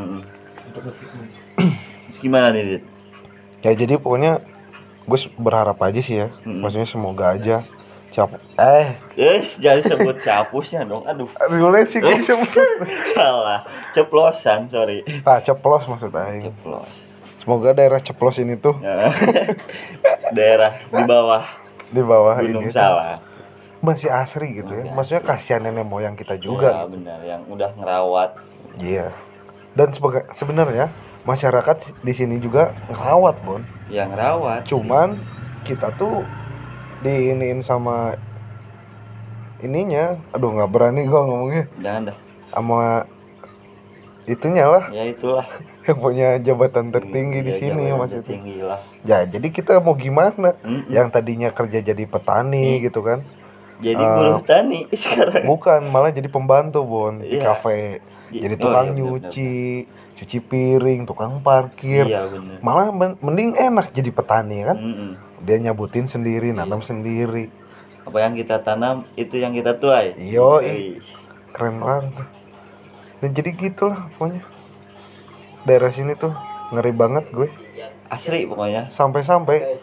gimana 2.19 2.51
nih, 2.51 2.63
Dit? 2.67 2.83
ya 3.61 3.73
jadi 3.75 3.95
pokoknya 3.97 4.41
gue 5.05 5.19
berharap 5.37 5.79
aja 5.79 6.01
sih 6.01 6.17
ya 6.19 6.29
Mm. 6.43 6.61
maksudnya 6.61 6.85
semoga 6.85 7.31
aja 7.31 7.61
cap 8.09 8.33
eh 8.55 8.97
Yes, 9.15 9.59
jangan 9.59 9.85
sebut 9.85 10.17
capusnya 10.17 10.81
dong. 10.83 11.05
Aduh, 11.05 11.29
Rilek 11.45 11.87
sih 11.87 11.99
gue 11.99 12.09
disebut 12.15 12.49
salah. 13.13 13.61
Ceplosan, 13.91 14.65
sorry. 14.67 15.05
ah 15.23 15.37
ceplos 15.39 15.85
maksud 15.85 16.09
aing 16.11 16.49
Ceplos. 16.49 17.21
semoga 17.39 17.71
daerah 17.71 17.99
ceplos 17.99 18.37
ini 18.39 18.57
tuh. 18.57 18.81
Daerah 20.31 20.81
di 20.83 21.03
bawah 21.03 21.45
di 21.89 22.03
bawah 22.03 22.35
Gunung 22.39 22.63
ini 22.63 22.69
tuh 22.69 22.75
Salak. 22.75 23.21
Masih 23.81 24.11
asri 24.11 24.57
gitu 24.57 24.73
ya. 24.73 24.85
Masih 24.85 24.95
maksudnya 24.95 25.23
kasihan 25.23 25.63
nenek 25.63 25.85
moyang 25.85 26.15
kita 26.15 26.35
Ya, 26.35 26.41
juga 26.41 26.87
benar. 26.87 27.19
Yang 27.23 27.43
udah 27.49 27.71
ngerawat. 27.75 28.31
iya. 28.77 29.09
Dan 29.73 29.89
sebagai 29.91 30.27
sebenarnya 30.33 30.91
masyarakat 31.23 31.77
di 32.01 32.13
sini 32.13 32.37
juga 32.37 32.75
ngerawat 32.89 33.37
bon. 33.41 33.63
Yang 33.89 34.09
ngerawat. 34.13 34.61
cuman 34.65 35.09
kita 35.63 35.93
tuh 35.93 36.27
diinin 37.01 37.61
sama 37.61 38.19
ininya. 39.59 40.19
Aduh 40.31 40.51
nggak 40.51 40.71
berani 40.71 41.05
gua 41.05 41.23
ngomongnya. 41.25 41.65
Jangan 41.79 42.03
dah. 42.11 42.17
sama 42.49 43.05
itunya 44.25 44.67
lah. 44.67 44.85
Ya 44.91 45.05
itulah. 45.05 45.47
yang 45.87 45.99
punya 45.99 46.29
jabatan 46.37 46.91
tertinggi 46.91 47.41
di 47.41 47.49
Ya, 47.49 47.59
sini 47.59 47.85
maksudnya. 47.91 48.37
ya 49.03 49.19
jadi 49.25 49.49
kita 49.49 49.81
mau 49.81 49.97
gimana? 49.97 50.53
Mm-mm. 50.61 50.85
yang 50.89 51.09
tadinya 51.09 51.49
kerja 51.49 51.81
jadi 51.81 52.05
petani 52.05 52.77
Hmm. 52.77 52.83
gitu 52.85 53.01
kan 53.01 53.25
Jadi 53.79 53.95
Eh, 53.97 54.11
buruh 54.13 54.43
tani 54.43 54.81
sekarang. 54.93 55.45
bukan 55.45 55.81
malah 55.85 56.11
jadi 56.11 56.27
pembantu 56.27 56.83
bon 56.83 57.21
di 57.21 57.39
Iya. 57.39 57.43
kafe 57.45 58.03
Iya. 58.29 58.41
jadi 58.43 58.55
Oh, 58.55 58.61
tukang 58.61 58.87
iya, 58.87 58.97
nyuci 58.97 59.53
cuci 60.15 60.39
piring 60.41 61.01
tukang 61.05 61.39
parkir 61.39 62.05
Iya 62.05 62.27
bener. 62.27 62.59
malah 62.59 62.91
men- 62.91 63.15
mending 63.19 63.55
enak 63.55 63.89
jadi 63.89 64.11
petani 64.11 64.59
kan 64.65 64.77
dia 65.39 65.57
nyabutin 65.57 66.05
sendiri 66.05 66.51
nanam 66.51 66.81
sendiri 66.81 67.55
Apa 68.03 68.19
yang 68.21 68.35
kita 68.35 68.59
tanam 68.59 69.07
itu 69.15 69.37
yang 69.37 69.53
kita 69.53 69.77
tuai. 69.77 70.17
Yo, 70.19 70.59
keren 71.49 71.79
banget 71.79 72.17
tuh. 72.17 72.29
dan 73.19 73.31
jadi 73.33 73.51
gitulah 73.53 74.11
pokoknya 74.13 74.43
daerah 75.63 75.89
sini 75.89 76.15
tuh 76.15 76.33
ngeri 76.69 76.91
banget 76.91 77.29
gue 77.29 77.47
Asri 78.09 78.43
pokoknya. 78.43 78.89
sampai-sampai 78.89 79.79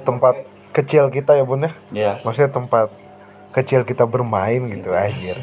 tempat 0.00 0.34
kecil 0.70 1.08
kita 1.08 1.34
ya 1.34 1.42
bun 1.42 1.60
ya 1.60 1.72
Ya. 1.90 2.12
maksudnya 2.22 2.48
tempat 2.48 2.88
kecil 3.56 3.82
kita 3.82 4.04
bermain 4.04 4.60
gitu 4.68 4.92
anjir 4.92 5.38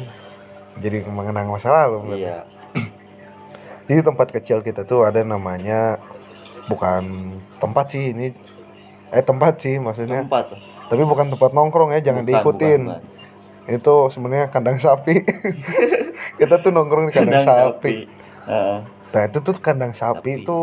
jadi 0.74 1.02
mengenang 1.04 1.46
masa 1.48 1.70
lalu. 1.70 2.18
Iya. 2.18 2.46
Jadi 3.86 4.00
tempat 4.00 4.32
kecil 4.32 4.58
kita 4.58 4.82
tuh 4.82 5.04
ada 5.04 5.20
namanya 5.20 6.00
bukan 6.64 7.04
tempat 7.58 7.86
sih 7.90 8.10
ini 8.10 8.32
eh 9.10 9.20
tempat 9.20 9.60
sih 9.60 9.76
maksudnya 9.76 10.24
Tempat. 10.24 10.56
tapi 10.88 11.04
bukan 11.04 11.28
tempat 11.28 11.52
nongkrong 11.52 11.92
ya 11.92 12.00
jangan 12.02 12.24
Bukan, 12.24 12.32
diikutin 12.32 12.80
bukan, 12.82 13.02
bukan. 13.60 13.74
itu 13.76 13.94
sebenarnya 14.08 14.46
kandang 14.48 14.80
sapi 14.80 15.20
kita 16.40 16.58
tuh 16.58 16.72
nongkrong 16.72 17.06
di 17.06 17.14
kandang, 17.14 17.44
sapi. 17.44 18.08
Heeh. 18.42 18.78
nah 19.12 19.22
itu 19.22 19.38
tuh 19.38 19.54
kandang 19.56 19.92
sapi, 19.92 20.30
Sapi. 20.34 20.42
itu 20.42 20.58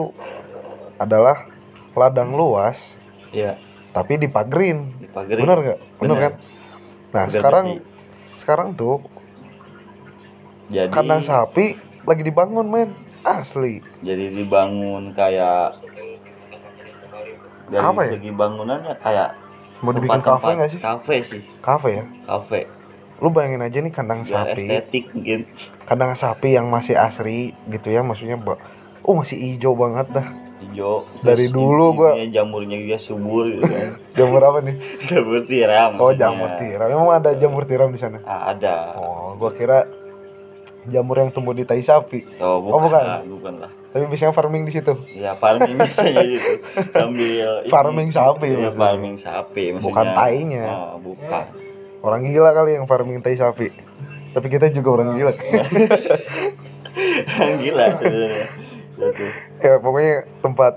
adalah 0.98 1.46
ladang 1.94 2.34
luas 2.34 2.98
Iya. 3.30 3.56
tapi 3.94 4.18
dipagerin 4.18 4.98
Dipagerin. 5.00 5.46
bener 5.46 5.58
nggak 5.62 5.80
bener, 5.96 6.10
Bener. 6.12 6.18
kan 6.20 6.34
nah 7.12 7.24
Pagar 7.24 7.32
sekarang 7.32 7.66
besi. 7.70 7.84
sekarang 8.36 8.70
tuh 8.74 9.04
Jadi 10.68 10.88
kandang 10.88 11.20
sapi 11.20 11.76
lagi 12.02 12.24
dibangun 12.24 12.64
men 12.64 12.90
asli 13.22 13.84
jadi 14.00 14.32
dibangun 14.32 15.12
kayak 15.12 15.76
dari 17.68 17.84
Apa 17.84 18.02
ya? 18.02 18.12
segi 18.16 18.32
bangunannya 18.32 18.94
kayak 18.98 19.30
mau 19.80 19.92
dibikin 19.92 20.22
kafe 20.22 20.50
nggak 20.54 20.70
sih 20.70 20.80
Kafe 20.80 21.16
sih, 21.22 21.42
kafe 21.60 21.90
ya 21.94 22.06
kafe. 22.26 22.68
lu 23.18 23.30
bayangin 23.30 23.62
aja 23.62 23.78
nih 23.78 23.92
kandang 23.92 24.22
Biar 24.22 24.50
sapi 24.50 24.64
estetik 24.66 25.06
mungkin. 25.12 25.40
kandang 25.84 26.14
sapi 26.14 26.50
yang 26.52 26.68
masih 26.68 26.96
asri 26.96 27.52
gitu 27.68 27.88
ya 27.88 28.02
maksudnya 28.02 28.40
oh 29.02 29.14
masih 29.14 29.38
hijau 29.38 29.74
banget 29.74 30.08
dah 30.12 30.28
Hijau. 30.72 31.04
Dari 31.20 31.46
dulu 31.48 31.92
intinya 31.92 32.28
jamurnya 32.34 32.78
juga 32.80 32.98
subur 32.98 33.44
gitu 33.46 33.64
kan. 33.64 33.90
jamur 34.18 34.42
apa 34.42 34.60
nih 34.62 34.76
jamur 35.08 35.42
tiram. 35.44 35.92
oh 35.96 36.12
jamur 36.12 36.50
tiram 36.56 36.88
emang 36.88 37.12
ada 37.14 37.30
jamur 37.34 37.64
tiram 37.64 37.88
di 37.88 37.98
sana 37.98 38.24
Ah, 38.24 38.50
ada. 38.50 38.96
oh 38.96 39.36
gua 39.36 39.52
kira 39.52 39.84
jamur 40.84 41.14
yang 41.16 41.30
tumbuh 41.30 41.52
di 41.52 41.62
tai 41.62 41.80
sapi 41.80 42.24
Oh, 42.38 42.58
bukan. 42.60 42.72
Oh, 42.72 42.80
bukan. 42.82 43.04
Ah, 43.04 43.22
bukan 43.22 43.54
lah. 43.60 43.72
tapi 43.90 44.08
biasanya 44.08 44.32
farming 44.32 44.64
di 44.64 44.72
situ 44.72 44.94
Ya 45.12 45.32
farming 45.34 45.76
biasanya 45.76 46.24
gitu. 46.26 46.52
Sambil 46.96 47.28
ini. 47.62 47.68
Farming 47.68 48.10
sapi 48.10 48.48
Iya, 48.48 48.58
maksudnya. 48.58 48.82
farming 48.82 49.16
sapi 49.16 49.64
maksudnya. 49.70 49.86
Bukan 49.86 50.06
tainya. 50.16 50.66
Oh, 50.66 50.96
bukan. 50.98 51.46
orang 52.02 52.22
gila 52.24 52.50
kali 52.52 52.72
yang 52.74 52.86
farming 52.86 53.20
tai 53.20 53.36
sapi 53.36 53.70
tapi 54.32 54.48
kita 54.48 54.72
juga 54.72 54.90
orang 54.96 55.14
gila 55.14 55.32
Gila 57.58 57.86
sebenarnya. 57.94 58.48
Satu. 59.04 59.26
ya 59.60 59.74
pokoknya 59.78 60.14
tempat 60.40 60.74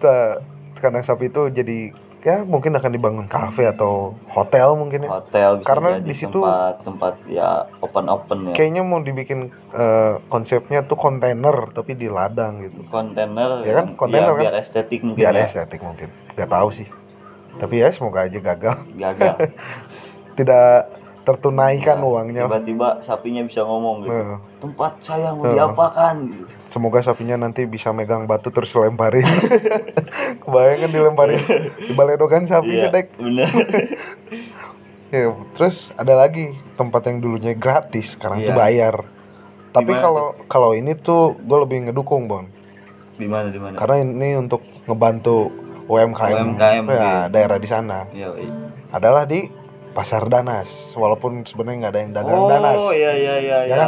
eh, 0.00 0.34
kandang 0.76 1.02
sapi 1.02 1.26
itu 1.26 1.42
jadi 1.50 1.78
ya 2.20 2.42
mungkin 2.42 2.74
akan 2.74 2.90
dibangun 2.90 3.26
kafe 3.26 3.64
atau 3.64 4.10
hotel 4.26 4.74
mungkin 4.74 4.98
ya 5.00 5.10
Hotel 5.14 5.50
bisa 5.56 5.68
Karena 5.68 5.88
di 5.96 6.10
situ- 6.10 6.42
tempat 6.42 6.74
tempat 6.82 7.14
ya 7.24 7.48
open 7.78 8.04
open 8.08 8.38
ya. 8.46 8.52
kayaknya 8.52 8.82
mau 8.82 8.98
dibikin 8.98 9.46
eh, 9.70 10.14
konsepnya 10.26 10.82
tuh 10.82 10.96
kontainer 10.96 11.54
tapi 11.70 11.94
di 11.94 12.08
ladang 12.08 12.60
gitu 12.60 12.82
kontainer 12.86 13.62
Ya 13.62 13.72
kan, 13.76 13.94
kontainer 13.94 14.32
kan? 14.32 14.42
biar 14.42 14.56
estetik 14.56 15.00
mungkin 15.00 15.22
biar 15.22 15.34
ya. 15.34 15.46
estetik 15.46 15.78
mungkin 15.78 16.10
nggak 16.34 16.50
tahu 16.50 16.68
sih 16.72 16.88
tapi 17.56 17.78
ya 17.78 17.88
semoga 17.88 18.26
aja 18.26 18.36
gagal 18.36 18.74
gagal 18.92 19.34
tidak 20.36 20.90
tertunaikan 21.26 21.98
Ya, 21.98 22.06
uangnya 22.06 22.42
tiba-tiba 22.46 23.02
sapinya 23.02 23.42
bisa 23.42 23.60
ngomong 23.60 24.06
gitu 24.06 24.14
Heeh. 24.14 24.38
tempat 24.56 24.92
saya 25.02 25.34
mau 25.34 25.42
Heeh. 25.42 25.58
diapakan 25.58 26.14
gitu. 26.24 26.46
semoga 26.70 27.02
sapinya 27.02 27.34
nanti 27.36 27.66
bisa 27.66 27.90
megang 27.90 28.24
batu 28.24 28.48
terus 28.48 28.70
lemparin 28.72 29.26
kebayang 30.42 30.78
kan 30.80 30.90
dilemparin 30.92 31.42
dibaledokan 31.82 32.46
sapi 32.46 32.70
iya 32.72 32.86
sedek 32.86 33.10
bener 33.18 33.50
ya, 35.10 35.26
terus 35.52 35.90
ada 35.94 36.14
lagi 36.16 36.46
tempat 36.74 37.02
yang 37.04 37.18
dulunya 37.18 37.52
gratis 37.52 38.14
sekarang 38.14 38.40
Iya. 38.40 38.46
tuh 38.46 38.54
bayar 38.54 38.94
tapi 39.70 39.92
kalau 39.92 40.32
kalau 40.46 40.72
ini 40.72 40.94
tuh 40.94 41.36
gue 41.36 41.58
lebih 41.60 41.90
ngedukung 41.90 42.24
bon 42.24 42.46
di 43.16 43.26
mana 43.26 43.48
di 43.48 43.58
mana 43.58 43.74
karena 43.74 43.96
ini 44.00 44.36
untuk 44.36 44.60
ngebantu 44.84 45.50
UMKM, 45.86 46.58
UMKM, 46.58 46.84
ya, 46.86 46.94
iya. 46.94 47.14
daerah 47.26 47.58
di 47.58 47.66
sana 47.66 48.06
Iya, 48.10 48.30
iya. 48.36 48.52
adalah 48.90 49.22
di 49.22 49.46
pasar 49.96 50.22
Danas 50.26 50.68
walaupun 50.92 51.40
sebenarnya 51.40 51.76
nggak 51.80 51.90
ada 51.90 52.00
yang 52.02 52.12
dagang 52.12 52.36
oh 52.36 52.46
Danas. 52.46 52.80
iya 52.92 53.12
iya 53.14 53.34
iya 53.38 53.58
Ya 53.64 53.74
ya, 53.74 53.86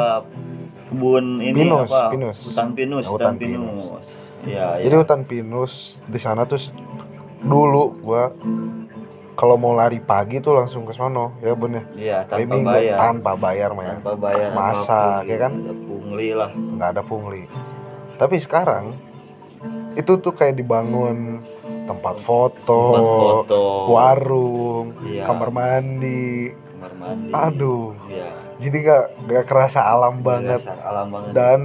kebun 0.88 1.26
ini 1.38 1.52
Pinus, 1.54 1.86
apa? 1.86 2.08
pinus. 2.08 2.38
hutan 2.42 2.68
pinus 2.72 3.04
Ya, 3.04 3.10
hutan, 3.10 3.26
hutan 3.28 3.34
pinus. 3.36 3.60
pinus. 3.84 4.06
Iya 4.40 4.66
jadi 4.80 4.88
iya. 4.90 5.00
hutan 5.00 5.20
pinus 5.22 5.72
di 6.02 6.16
sana 6.16 6.42
tuh 6.42 6.56
dulu 7.38 7.84
gua 8.00 8.32
kalau 9.34 9.54
mau 9.54 9.70
lari 9.72 10.00
pagi 10.00 10.40
tuh 10.40 10.50
langsung 10.52 10.82
ke 10.82 10.90
sono 10.90 11.38
ya 11.38 11.54
bener 11.54 11.86
iya 11.94 12.24
tanpa 12.24 12.42
nggak- 12.56 12.74
bayar. 12.74 12.96
tanpa 12.98 13.30
bayar 13.36 13.70
mah 13.70 13.84
ya 13.84 13.94
tanpa 13.94 14.12
bayar 14.16 14.50
Masak, 14.50 14.90
apa 14.90 15.20
pun 15.20 15.28
ya 15.28 15.36
kan? 15.38 15.52
Ada 15.54 15.74
pungli 15.78 16.28
lah. 16.32 16.50
Nggak 16.50 16.88
ada 16.88 17.02
pungli. 17.04 17.42
Tapi 18.16 18.36
sekarang 18.36 18.84
itu 19.94 20.12
tuh 20.16 20.32
kayak 20.32 20.54
dibangun 20.54 21.42
tempat 21.88 22.16
foto, 22.18 22.80
tempat 22.92 23.02
foto 23.02 23.60
warung 23.88 24.86
Iya. 25.02 25.24
kamar 25.24 25.48
mandi 25.48 26.52
kamar 26.52 26.92
mandi 26.94 27.30
aduh 27.32 27.96
iya 28.06 28.28
jadi 28.58 28.76
nggak 28.76 29.04
nggak 29.24 29.44
kerasa 29.44 29.80
alam 29.82 30.20
banget 30.20 30.60
Dasar 30.60 30.78
alam 30.82 31.06
banget 31.08 31.32
dan 31.32 31.60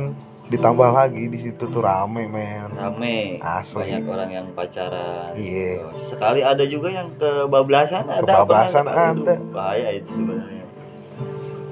ditambah 0.45 0.89
lagi 0.91 1.23
di 1.25 1.39
situ 1.39 1.65
tuh 1.65 1.81
rame 1.81 2.23
men 2.25 2.69
rame 2.69 3.39
Asli. 3.39 3.89
banyak 3.89 4.03
orang 4.05 4.29
yang 4.29 4.47
pacaran 4.53 5.33
Iya. 5.33 5.81
gitu. 5.81 5.88
sekali 6.09 6.39
ada 6.41 6.63
juga 6.63 6.88
yang 6.89 7.07
kebablasan 7.15 8.03
ada 8.03 8.21
Kebablasan 8.21 8.86
ada. 8.86 9.33
Bahaya 9.49 9.89
itu 9.93 10.09
sebenarnya 10.09 10.62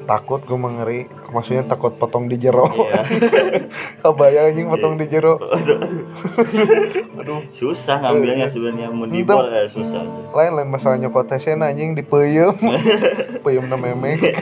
takut 0.06 0.42
gue 0.44 0.58
mengeri 0.58 1.08
maksudnya 1.32 1.64
takut 1.64 1.96
potong 1.96 2.28
di 2.28 2.36
jero. 2.36 2.68
Iya. 2.68 3.02
Kebayang 4.04 4.46
anjing 4.52 4.68
potong 4.68 4.96
di 5.00 5.06
jero. 5.08 5.40
Susah 7.56 8.02
ngambilnya 8.04 8.48
sebenarnya. 8.52 8.88
Mau 8.92 9.08
dibor 9.08 9.48
eh, 9.50 9.70
susah. 9.72 10.04
Lain 10.36 10.52
lain 10.58 10.70
masalahnya 10.70 11.10
kota 11.14 11.40
sen 11.40 11.64
anjing 11.64 11.96
di 11.96 12.04
peyem 12.04 12.54
peyem 13.46 13.66
na 13.70 13.78
memek. 13.80 14.20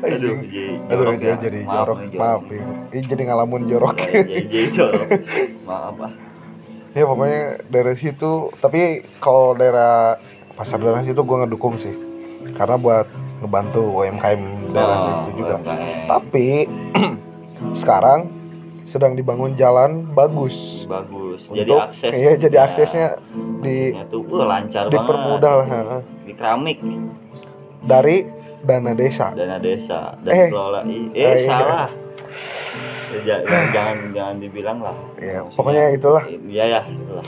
Aduh 0.00 0.40
aduh 0.88 1.04
jorok 1.04 1.16
jadi, 1.20 1.28
ya. 1.28 1.36
jadi 1.36 1.60
Maaf 1.68 1.76
jorok. 1.76 1.98
Maaf 2.16 2.44
ya 2.48 2.64
Ih, 2.96 3.04
jadi 3.04 3.22
ngalamun 3.28 3.68
jorok. 3.68 3.96
Iya, 4.00 4.24
jadi, 4.24 4.42
jadi 4.48 4.68
jorok. 4.72 5.08
Maaf 5.68 5.96
ah. 6.00 6.12
Ya 6.96 7.04
pokoknya 7.04 7.42
daerah 7.68 7.94
situ 7.94 8.48
tapi 8.64 9.04
kalau 9.20 9.52
daerah 9.52 10.16
pasar 10.56 10.80
daerah 10.80 11.04
situ 11.04 11.20
gue 11.20 11.36
ngedukung 11.44 11.76
sih 11.76 12.09
karena 12.52 12.76
buat 12.76 13.06
ngebantu 13.38 13.82
UMKM 13.96 14.42
daerah 14.70 14.96
Oh, 14.96 15.02
situ 15.02 15.30
juga. 15.38 15.54
UMKM. 15.56 16.06
tapi 16.06 16.48
sekarang 17.80 18.20
sedang 18.82 19.14
dibangun 19.14 19.52
jalan 19.52 20.02
bagus. 20.08 20.82
Bagus. 20.84 21.46
Jadi 21.46 21.68
untuk 21.68 21.78
akses 21.80 22.10
iya 22.10 22.32
jadi 22.34 22.56
ya, 22.56 22.62
aksesnya 22.64 23.06
di 23.60 23.76
aksesnya 23.88 24.04
tuh 24.08 24.22
uh, 24.28 24.44
lancar 24.44 24.84
dipermudah 24.88 25.52
lah 25.54 25.62
banget 25.62 25.86
heeh. 25.86 26.02
di 26.20 26.32
keramik. 26.34 26.78
Dari 27.80 28.16
dana 28.60 28.92
desa. 28.92 29.30
Dana 29.30 29.56
desa. 29.56 30.18
Dan 30.20 30.32
Eh. 30.32 30.48
kelola 30.48 30.80
Eh, 30.82 31.06
eh 31.12 31.34
iya. 31.38 31.46
salah. 31.46 31.88
Ya, 33.10 33.18
ja- 33.26 33.42
jangan, 33.42 33.66
jangan 33.70 33.96
jangan 34.12 34.34
dibilang 34.38 34.78
lah. 34.80 34.96
Ya 35.16 35.40
pokoknya 35.46 35.84
itulah. 35.90 36.24
Iya 36.26 36.64
ya. 36.68 36.80
Itulah. 36.90 37.24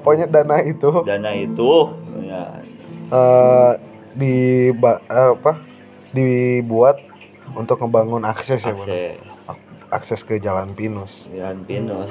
pokoknya 0.00 0.26
dana 0.28 0.56
itu 0.60 0.90
dana 1.02 1.30
itu 1.32 1.70
ya 2.22 2.42
eh 3.08 3.72
di 4.14 4.34
apa 5.10 5.52
dibuat 6.10 7.02
untuk 7.52 7.76
ngebangun 7.78 8.22
akses 8.22 8.62
ya 8.62 8.70
Bang. 8.70 8.80
akses. 8.80 9.18
Akses 9.90 10.20
ke 10.22 10.38
jalan 10.38 10.72
pinus. 10.72 11.26
Jalan 11.28 11.62
Pinus. 11.62 12.10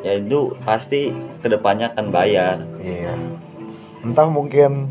Ya 0.00 0.16
itu 0.16 0.56
pasti 0.62 1.12
ke 1.38 1.46
depannya 1.46 1.92
akan 1.92 2.06
bayar. 2.08 2.64
Iya. 2.78 3.12
Entah 4.00 4.24
mungkin 4.24 4.88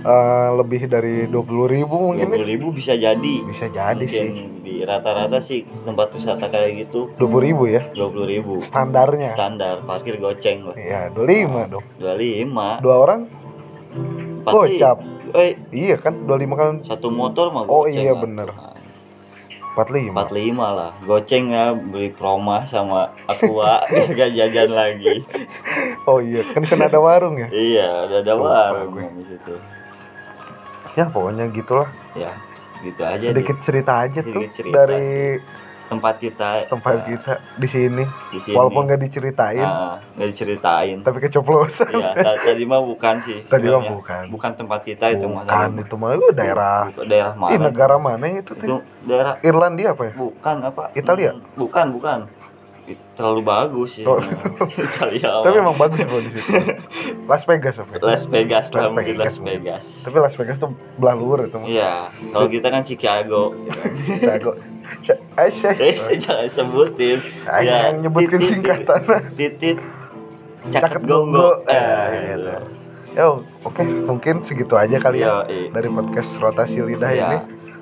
eh, 0.00 0.48
lebih 0.54 0.86
dari 0.86 1.26
20.000 1.26 1.74
ribu 1.74 1.94
mungkin 2.08 2.28
ya. 2.30 2.40
ribu 2.40 2.72
bisa 2.72 2.94
jadi. 2.94 3.34
Bisa 3.44 3.68
jadi 3.68 4.00
Mungkin 4.00 4.08
sih. 4.08 4.28
di 4.62 4.74
rata-rata 4.80 5.40
sih 5.40 5.66
tempat 5.82 6.08
wisata 6.14 6.48
kayak 6.48 6.88
gitu. 6.88 7.12
20.000 7.16 7.44
ribu 7.44 7.62
ya? 7.66 7.82
dua 7.92 8.08
puluh 8.08 8.24
ribu. 8.24 8.52
Standarnya? 8.60 9.34
Standar 9.34 9.82
parkir 9.82 10.16
goceng 10.16 10.72
lah. 10.72 10.74
Iya 10.78 11.12
25 11.12 11.68
dong. 11.68 11.84
dua 11.98 12.14
lima. 12.14 12.68
Dua 12.80 12.96
orang 12.96 13.20
Gocap. 14.50 14.96
Eh, 15.30 15.52
Iya 15.70 15.96
kan 15.96 16.24
25 16.24 16.54
kan 16.54 16.80
satu 16.82 17.08
motor 17.08 17.48
mah 17.48 17.64
Oh, 17.64 17.84
iya, 17.84 18.10
lah. 18.10 18.18
bener. 18.18 18.48
45. 19.74 20.10
45 20.10 20.58
lah 20.74 20.90
goceng 21.00 21.44
ya 21.48 21.70
beli 21.70 22.10
promah 22.10 22.66
sama 22.66 23.14
aqua 23.24 23.78
gak 24.10 24.34
jajan 24.34 24.74
lagi 24.74 25.22
Oh 26.02 26.18
iya, 26.18 26.42
kan 26.44 26.66
sana 26.66 26.86
ada 26.86 26.98
warung 26.98 27.38
ya. 27.38 27.46
iya 27.48 28.10
ada 28.10 28.34
Lupa 28.34 28.74
warung 28.74 29.14
di 29.14 29.24
situ 29.24 29.54
Ya 30.92 31.06
pokoknya 31.06 31.46
gitulah. 31.48 31.86
ya 32.12 32.34
gitu 32.80 33.02
aja 33.02 33.22
Sedikit 33.22 33.54
deh. 33.54 33.62
cerita 33.62 33.92
aja 34.00 34.18
Sedikit 34.18 34.34
tuh 34.34 34.42
cerita 34.50 34.74
dari 34.80 35.38
tempat 35.88 36.14
kita 36.16 36.68
tempat 36.68 36.92
ya, 36.94 37.02
kita 37.08 37.32
di 37.56 37.64
sini. 37.64 38.04
di 38.28 38.38
sini 38.38 38.52
Walaupun 38.52 38.86
gak 38.86 39.00
diceritain, 39.00 39.58
Nah, 39.58 39.96
nggak 40.14 40.28
diceritain 40.28 40.96
tapi 41.00 41.18
keceplosan. 41.18 41.88
ya 41.90 42.12
ta- 42.14 42.36
tadi 42.38 42.62
mah 42.62 42.78
bukan 42.78 43.14
sih 43.18 43.38
Tadi 43.50 43.66
mah 43.66 43.82
bukan. 43.82 44.22
bukan 44.28 44.50
tempat 44.54 44.80
kita 44.82 45.10
itu 45.10 45.24
mah 45.24 45.42
Bukan 45.42 45.70
itu 45.78 45.94
mah 45.96 46.08
itu 46.12 46.28
daerah. 46.30 46.92
Daerah 46.94 47.32
Ih, 47.32 47.56
mana 47.56 47.66
negara 47.66 47.96
mana 47.96 48.24
itu 48.30 48.52
itu 48.52 48.76
daerah 49.02 49.40
Irlandia 49.40 49.92
apa 49.92 50.02
ya? 50.04 50.12
bukan 50.14 50.56
apa 50.62 50.82
Italia? 50.92 51.32
Hmm, 51.32 51.42
bukan 51.56 51.86
bukan 51.90 52.18
terlalu 53.12 53.42
bagus 53.42 54.00
sih 54.00 54.04
Oh. 54.04 54.16
Italia 54.78 55.28
Tapi 55.44 55.56
emang 55.56 55.76
bagus 55.76 56.00
bro 56.00 56.20
di 56.20 56.30
situ. 56.30 56.48
Las 57.24 57.44
Vegas 57.44 57.76
apa? 57.76 57.90
ya? 57.90 58.00
Las 58.00 58.24
Vegas 58.24 58.66
lah 58.70 58.80
Las 58.80 58.88
mungkin 58.90 59.04
Vegas, 59.10 59.24
Las 59.26 59.38
Vegas 59.38 59.84
Tapi 60.00 60.16
Las 60.16 60.34
Vegas 60.34 60.56
tuh 60.56 60.68
belah 60.96 61.12
luar 61.12 61.44
itu. 61.44 61.58
Iya, 61.66 62.08
kalau 62.32 62.46
kita 62.46 62.68
kan 62.68 62.80
Chicago. 62.82 63.52
Jago. 64.18 64.56
Aisyah. 65.34 65.72
Eh, 65.76 65.94
saya 65.94 66.16
jangan 66.16 66.48
sebutin. 66.48 67.18
Ah, 67.44 67.60
yang 67.60 68.00
nyebutkan 68.00 68.38
titit- 68.38 68.50
singkatan. 68.50 69.00
Titit. 69.32 69.78
Caket 70.68 71.02
gonggo. 71.02 71.62
Eh, 71.64 71.72
Eh, 71.72 72.04
gitu. 72.26 72.44
gitu. 72.44 72.56
Ya, 73.14 73.24
oke, 73.64 73.82
mungkin 73.82 74.34
segitu 74.40 74.74
aja 74.74 74.96
kali 74.96 75.20
ya 75.20 75.42
Iya, 75.44 75.72
dari 75.72 75.88
podcast 75.88 76.36
rotasi 76.36 76.78
lidah 76.80 77.08
Iya. 77.08 77.26
ini. 77.26 77.38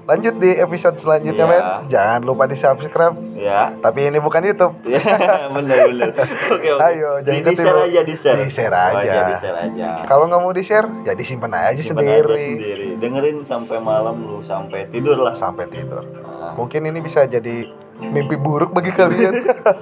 Lanjut 0.06 0.38
di 0.38 0.54
episode 0.54 0.94
selanjutnya, 0.94 1.44
Iya. 1.44 1.50
men. 1.50 1.62
Jangan 1.86 2.20
lupa 2.22 2.46
di 2.46 2.54
subscribe. 2.54 3.16
Ya. 3.34 3.74
Tapi 3.74 4.06
ini 4.06 4.18
bukan 4.18 4.38
YouTube. 4.40 4.78
Ya, 4.86 5.02
bener 5.50 5.90
bener. 5.90 6.10
Oke, 6.48 6.68
oke. 6.68 6.78
Ayo, 6.80 7.10
jangan 7.20 7.42
di, 7.42 7.42
di 7.44 7.54
share 7.56 7.80
aja, 7.82 8.00
di 8.00 8.14
share. 8.14 8.36
Di-share 8.38 8.70
Oh, 8.72 8.86
aja. 8.94 9.02
iya, 9.02 9.20
di 9.24 9.34
share 9.34 9.58
aja. 9.60 9.88
Kalau 10.04 10.24
nggak 10.26 10.40
mau 10.40 10.50
di 10.50 10.62
share, 10.62 10.86
ya 11.02 11.12
disimpan 11.12 11.50
aja 11.52 11.74
Simpan 11.76 12.06
sendiri. 12.06 12.32
aja 12.32 12.38
sendiri. 12.40 12.86
Dengerin 12.96 13.36
sampai 13.42 13.78
malam 13.78 14.14
lu 14.20 14.38
sampai 14.40 14.86
tidur 14.86 15.18
lah. 15.18 15.34
Sampai 15.34 15.66
tidur. 15.66 16.06
Nah, 16.06 16.54
Mungkin 16.54 16.86
ini 16.86 16.98
bisa 17.00 17.26
jadi 17.26 17.66
mimpi 18.00 18.36
buruk 18.36 18.70
bagi 18.76 18.92
kalian. 18.92 19.32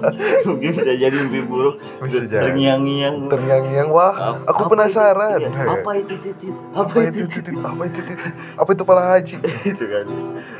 mungkin 0.47 0.69
bisa 0.71 0.93
jadi 0.95 1.15
mimpi 1.15 1.41
buruk. 1.43 1.75
Bisa 2.03 2.23
jadi. 2.23 2.41
Terngiang-ngiang. 2.47 3.15
Terngiang-ngiang, 3.27 3.87
wah, 3.91 4.39
aku 4.47 4.65
apa 4.65 4.71
penasaran. 4.71 5.39
itu? 5.43 5.51
Iya, 5.51 5.73
Apa 5.75 5.91
itu 5.95 6.13
titit? 6.19 6.55
Apa 6.71 6.81
Apa 6.85 6.99
itu 7.03 7.21
titit? 7.27 7.55
Apa 7.59 7.83
itu 7.85 7.99
titit? 8.01 8.33
Apa 8.55 8.69
itu 8.71 8.83
pala 8.87 9.03
haji? 9.15 9.35
Itu 9.75 9.83
kan. 9.89 10.05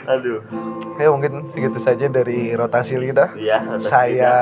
Aduh. 0.09 0.39
Ya 0.99 1.07
mungkin 1.11 1.51
segitu 1.51 1.79
saja 1.79 2.05
dari 2.07 2.55
rotasi 2.55 2.95
lidah. 2.99 3.35
Ya, 3.35 3.61
atas 3.61 3.87
Saya 3.91 4.33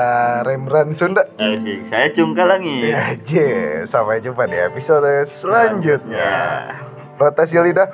Rembrandt 0.46 0.94
Sunda. 0.96 1.26
Asik. 1.36 1.82
Saya 1.86 2.10
Cungkalangi. 2.14 2.90
Ya, 2.94 3.14
je. 3.18 3.48
Sampai 3.86 4.22
jumpa 4.22 4.46
di 4.46 4.58
episode 4.58 5.26
selanjutnya. 5.26 6.18
Ya. 6.18 6.42
Rotasi 7.18 7.58
lidah. 7.58 7.88